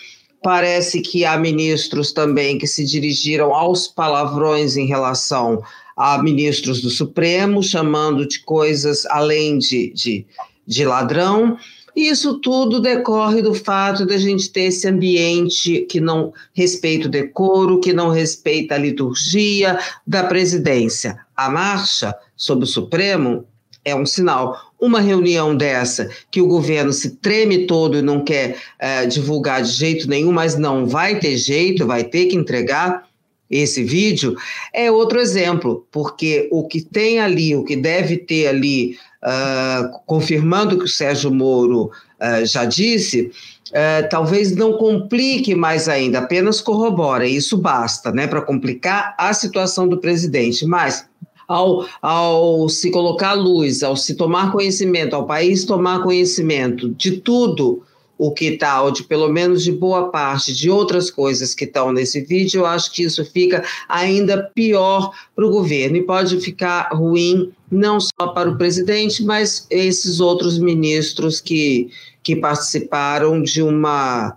Parece 0.42 1.00
que 1.00 1.24
há 1.24 1.36
ministros 1.36 2.12
também 2.12 2.58
que 2.58 2.66
se 2.66 2.84
dirigiram 2.84 3.52
aos 3.52 3.88
palavrões 3.88 4.76
em 4.76 4.86
relação 4.86 5.62
a 5.96 6.22
ministros 6.22 6.80
do 6.80 6.90
Supremo, 6.90 7.62
chamando 7.62 8.26
de 8.26 8.40
coisas 8.40 9.04
além 9.06 9.58
de, 9.58 9.92
de, 9.92 10.26
de 10.66 10.84
ladrão. 10.84 11.56
Isso 11.96 12.38
tudo 12.40 12.78
decorre 12.78 13.40
do 13.40 13.54
fato 13.54 14.04
de 14.04 14.14
a 14.14 14.18
gente 14.18 14.50
ter 14.50 14.64
esse 14.64 14.86
ambiente 14.86 15.86
que 15.88 15.98
não 15.98 16.32
respeita 16.52 17.08
o 17.08 17.10
decoro, 17.10 17.80
que 17.80 17.94
não 17.94 18.10
respeita 18.10 18.74
a 18.74 18.78
liturgia 18.78 19.78
da 20.06 20.24
presidência. 20.24 21.18
A 21.34 21.48
marcha 21.48 22.14
sobre 22.36 22.66
o 22.66 22.68
Supremo 22.68 23.46
é 23.86 23.94
um 23.94 24.04
sinal. 24.04 24.72
Uma 24.78 25.00
reunião 25.00 25.56
dessa, 25.56 26.10
que 26.30 26.42
o 26.42 26.48
governo 26.48 26.92
se 26.92 27.10
treme 27.16 27.66
todo 27.66 27.96
e 27.96 28.02
não 28.02 28.24
quer 28.24 28.56
uh, 28.82 29.06
divulgar 29.06 29.62
de 29.62 29.70
jeito 29.70 30.08
nenhum, 30.08 30.32
mas 30.32 30.58
não 30.58 30.84
vai 30.84 31.20
ter 31.20 31.36
jeito, 31.36 31.86
vai 31.86 32.02
ter 32.02 32.26
que 32.26 32.36
entregar 32.36 33.06
esse 33.48 33.84
vídeo, 33.84 34.34
é 34.74 34.90
outro 34.90 35.20
exemplo, 35.20 35.86
porque 35.92 36.48
o 36.50 36.66
que 36.66 36.82
tem 36.82 37.20
ali, 37.20 37.54
o 37.54 37.62
que 37.62 37.76
deve 37.76 38.16
ter 38.16 38.48
ali, 38.48 38.98
uh, 39.22 40.00
confirmando 40.04 40.74
o 40.74 40.78
que 40.78 40.84
o 40.84 40.88
Sérgio 40.88 41.32
Moro 41.32 41.84
uh, 42.20 42.44
já 42.44 42.64
disse, 42.64 43.30
Uh, 43.70 44.08
talvez 44.08 44.54
não 44.54 44.74
complique 44.74 45.52
mais 45.52 45.88
ainda, 45.88 46.20
apenas 46.20 46.60
corrobora, 46.60 47.26
isso 47.26 47.58
basta, 47.58 48.12
né, 48.12 48.24
para 48.24 48.40
complicar 48.40 49.12
a 49.18 49.34
situação 49.34 49.88
do 49.88 49.98
presidente. 49.98 50.64
Mas 50.64 51.04
ao, 51.46 51.86
ao 52.02 52.68
se 52.68 52.90
colocar 52.90 53.34
luz, 53.34 53.82
ao 53.82 53.96
se 53.96 54.14
tomar 54.14 54.52
conhecimento, 54.52 55.14
ao 55.14 55.26
país 55.26 55.64
tomar 55.64 56.02
conhecimento 56.02 56.88
de 56.90 57.12
tudo 57.18 57.82
o 58.18 58.30
que 58.30 58.46
está, 58.46 58.82
ou 58.82 58.90
de 58.90 59.02
pelo 59.02 59.28
menos 59.28 59.62
de 59.62 59.70
boa 59.70 60.08
parte 60.08 60.54
de 60.54 60.70
outras 60.70 61.10
coisas 61.10 61.54
que 61.54 61.64
estão 61.64 61.92
nesse 61.92 62.22
vídeo, 62.22 62.60
eu 62.60 62.66
acho 62.66 62.90
que 62.92 63.02
isso 63.02 63.24
fica 63.24 63.62
ainda 63.88 64.50
pior 64.54 65.10
para 65.34 65.46
o 65.46 65.50
governo. 65.50 65.96
E 65.96 66.02
pode 66.02 66.40
ficar 66.40 66.88
ruim 66.92 67.52
não 67.70 68.00
só 68.00 68.28
para 68.28 68.48
o 68.48 68.56
presidente, 68.56 69.22
mas 69.22 69.66
esses 69.70 70.18
outros 70.18 70.58
ministros 70.58 71.40
que, 71.40 71.90
que 72.22 72.36
participaram 72.36 73.42
de 73.42 73.62
uma 73.62 74.36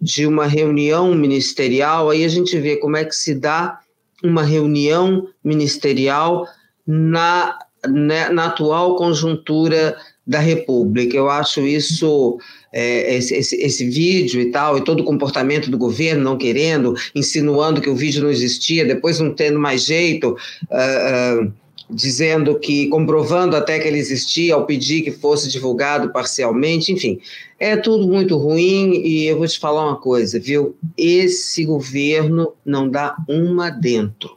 de 0.00 0.28
uma 0.28 0.46
reunião 0.46 1.12
ministerial, 1.12 2.08
aí 2.08 2.24
a 2.24 2.28
gente 2.28 2.56
vê 2.60 2.76
como 2.76 2.96
é 2.96 3.04
que 3.04 3.16
se 3.16 3.34
dá 3.34 3.80
uma 4.22 4.42
reunião 4.42 5.28
ministerial 5.44 6.46
na, 6.86 7.58
né, 7.86 8.28
na 8.30 8.46
atual 8.46 8.96
conjuntura 8.96 9.96
da 10.26 10.40
República. 10.40 11.16
Eu 11.16 11.30
acho 11.30 11.60
isso, 11.62 12.38
é, 12.72 13.16
esse, 13.16 13.34
esse, 13.34 13.56
esse, 13.56 13.88
vídeo 13.88 14.40
e 14.42 14.50
tal, 14.50 14.76
e 14.76 14.84
todo 14.84 15.00
o 15.00 15.04
comportamento 15.04 15.70
do 15.70 15.78
governo 15.78 16.22
não 16.22 16.36
querendo, 16.36 16.94
insinuando 17.14 17.80
que 17.80 17.88
o 17.88 17.96
vídeo 17.96 18.22
não 18.22 18.30
existia, 18.30 18.84
depois 18.84 19.18
não 19.18 19.32
tendo 19.32 19.58
mais 19.58 19.84
jeito, 19.84 20.36
uh, 20.70 21.46
uh, 21.46 21.52
dizendo 21.90 22.58
que, 22.58 22.86
comprovando 22.88 23.56
até 23.56 23.78
que 23.78 23.88
ele 23.88 23.98
existia, 23.98 24.54
ao 24.54 24.66
pedir 24.66 25.02
que 25.02 25.10
fosse 25.10 25.48
divulgado 25.48 26.10
parcialmente, 26.12 26.92
enfim, 26.92 27.18
é 27.58 27.76
tudo 27.76 28.06
muito 28.06 28.36
ruim 28.36 28.92
e 29.04 29.26
eu 29.26 29.38
vou 29.38 29.46
te 29.46 29.58
falar 29.58 29.86
uma 29.86 29.96
coisa, 29.96 30.38
viu? 30.38 30.76
Esse 30.96 31.64
governo 31.64 32.52
não 32.64 32.88
dá 32.88 33.16
uma 33.28 33.70
dentro. 33.70 34.36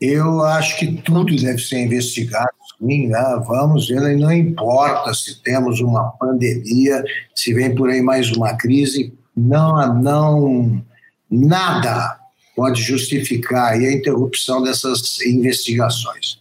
Eu 0.00 0.42
acho 0.42 0.78
que 0.78 0.92
tudo 1.02 1.34
deve 1.36 1.58
ser 1.58 1.84
investigado, 1.84 2.50
sim, 2.78 3.06
né? 3.06 3.42
vamos 3.46 3.88
ver, 3.88 4.12
e 4.12 4.16
não 4.16 4.32
importa 4.32 5.14
se 5.14 5.42
temos 5.42 5.80
uma 5.80 6.10
pandemia, 6.18 7.02
se 7.34 7.54
vem 7.54 7.74
por 7.74 7.88
aí 7.88 8.02
mais 8.02 8.32
uma 8.32 8.54
crise, 8.54 9.14
não, 9.36 10.02
não, 10.02 10.84
nada 11.30 12.18
pode 12.54 12.82
justificar 12.82 13.72
a 13.72 13.92
interrupção 13.92 14.62
dessas 14.62 15.20
investigações. 15.22 16.38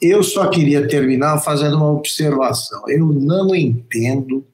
Eu 0.00 0.22
só 0.22 0.48
queria 0.48 0.86
terminar 0.86 1.38
fazendo 1.38 1.76
uma 1.76 1.90
observação. 1.90 2.82
Eu 2.88 3.06
não 3.06 3.54
entendo 3.54 4.46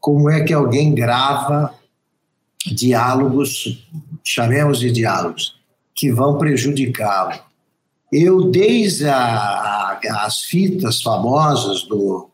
como 0.00 0.30
é 0.30 0.42
que 0.42 0.52
alguém 0.52 0.94
grava 0.94 1.74
diálogos, 2.64 3.86
chamemos 4.24 4.78
de 4.78 4.90
diálogos, 4.90 5.56
que 5.94 6.12
vão 6.12 6.38
prejudicá-lo. 6.38 7.40
Eu, 8.12 8.50
desde 8.50 9.06
a, 9.06 9.18
a, 9.18 10.00
as 10.24 10.40
fitas 10.42 11.02
famosas 11.02 11.82
do 11.82 12.30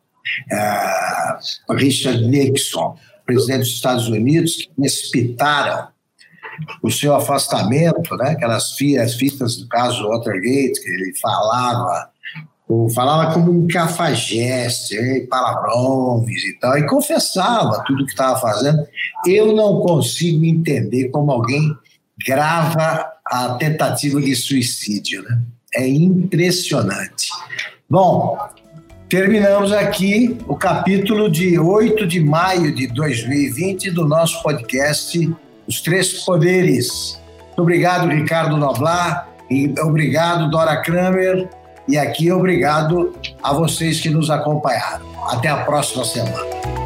uh, 0.53 1.73
Richard 1.75 2.27
Nixon, 2.27 2.97
presidente 3.27 3.61
dos 3.61 3.75
Estados 3.75 4.09
Unidos, 4.09 4.57
que 4.57 4.69
precipitaram 4.77 5.89
o 6.83 6.91
seu 6.91 7.15
afastamento, 7.15 8.17
né? 8.17 8.31
aquelas 8.31 8.73
fitas 8.73 9.57
do 9.57 9.69
caso 9.69 10.09
Watergate, 10.09 10.81
que 10.81 10.89
ele 10.89 11.13
falava 11.21 12.11
falava 12.95 13.33
como 13.35 13.53
um 13.53 13.69
cafajeste, 13.69 14.97
palavrões 15.29 16.45
e 16.45 16.59
tal, 16.59 16.79
e 16.79 16.87
confessava 16.87 17.85
tudo 17.87 18.07
que 18.07 18.13
estava 18.13 18.41
fazendo. 18.41 18.87
Eu 19.27 19.55
não 19.55 19.81
consigo 19.81 20.45
entender 20.45 21.11
como 21.11 21.31
alguém 21.31 21.77
grava 22.27 23.13
a 23.27 23.55
tentativa 23.55 24.21
de 24.21 24.35
suicídio, 24.35 25.23
né? 25.23 25.43
É 25.75 25.87
impressionante. 25.87 27.29
Bom, 27.91 28.39
terminamos 29.09 29.73
aqui 29.73 30.39
o 30.47 30.57
capítulo 30.57 31.29
de 31.29 31.59
8 31.59 32.07
de 32.07 32.21
maio 32.21 32.75
de 32.75 32.87
2020 32.87 33.91
do 33.91 34.07
nosso 34.07 34.43
podcast 34.43 35.19
Os 35.67 35.81
Três 35.81 36.25
Poderes. 36.25 37.21
Muito 37.47 37.63
obrigado, 37.63 38.09
Ricardo 38.09 38.57
Noblar, 38.57 39.29
e 39.51 39.73
obrigado, 39.81 40.51
Dora 40.51 40.77
Kramer. 40.77 41.49
E 41.87 41.99
aqui, 41.99 42.33
obrigado 42.33 43.15
a 43.43 43.53
vocês 43.53 44.01
que 44.01 44.09
nos 44.09 44.31
acompanharam. 44.31 45.05
Até 45.29 45.49
a 45.49 45.59
próxima 45.59 46.05
semana. 46.05 46.84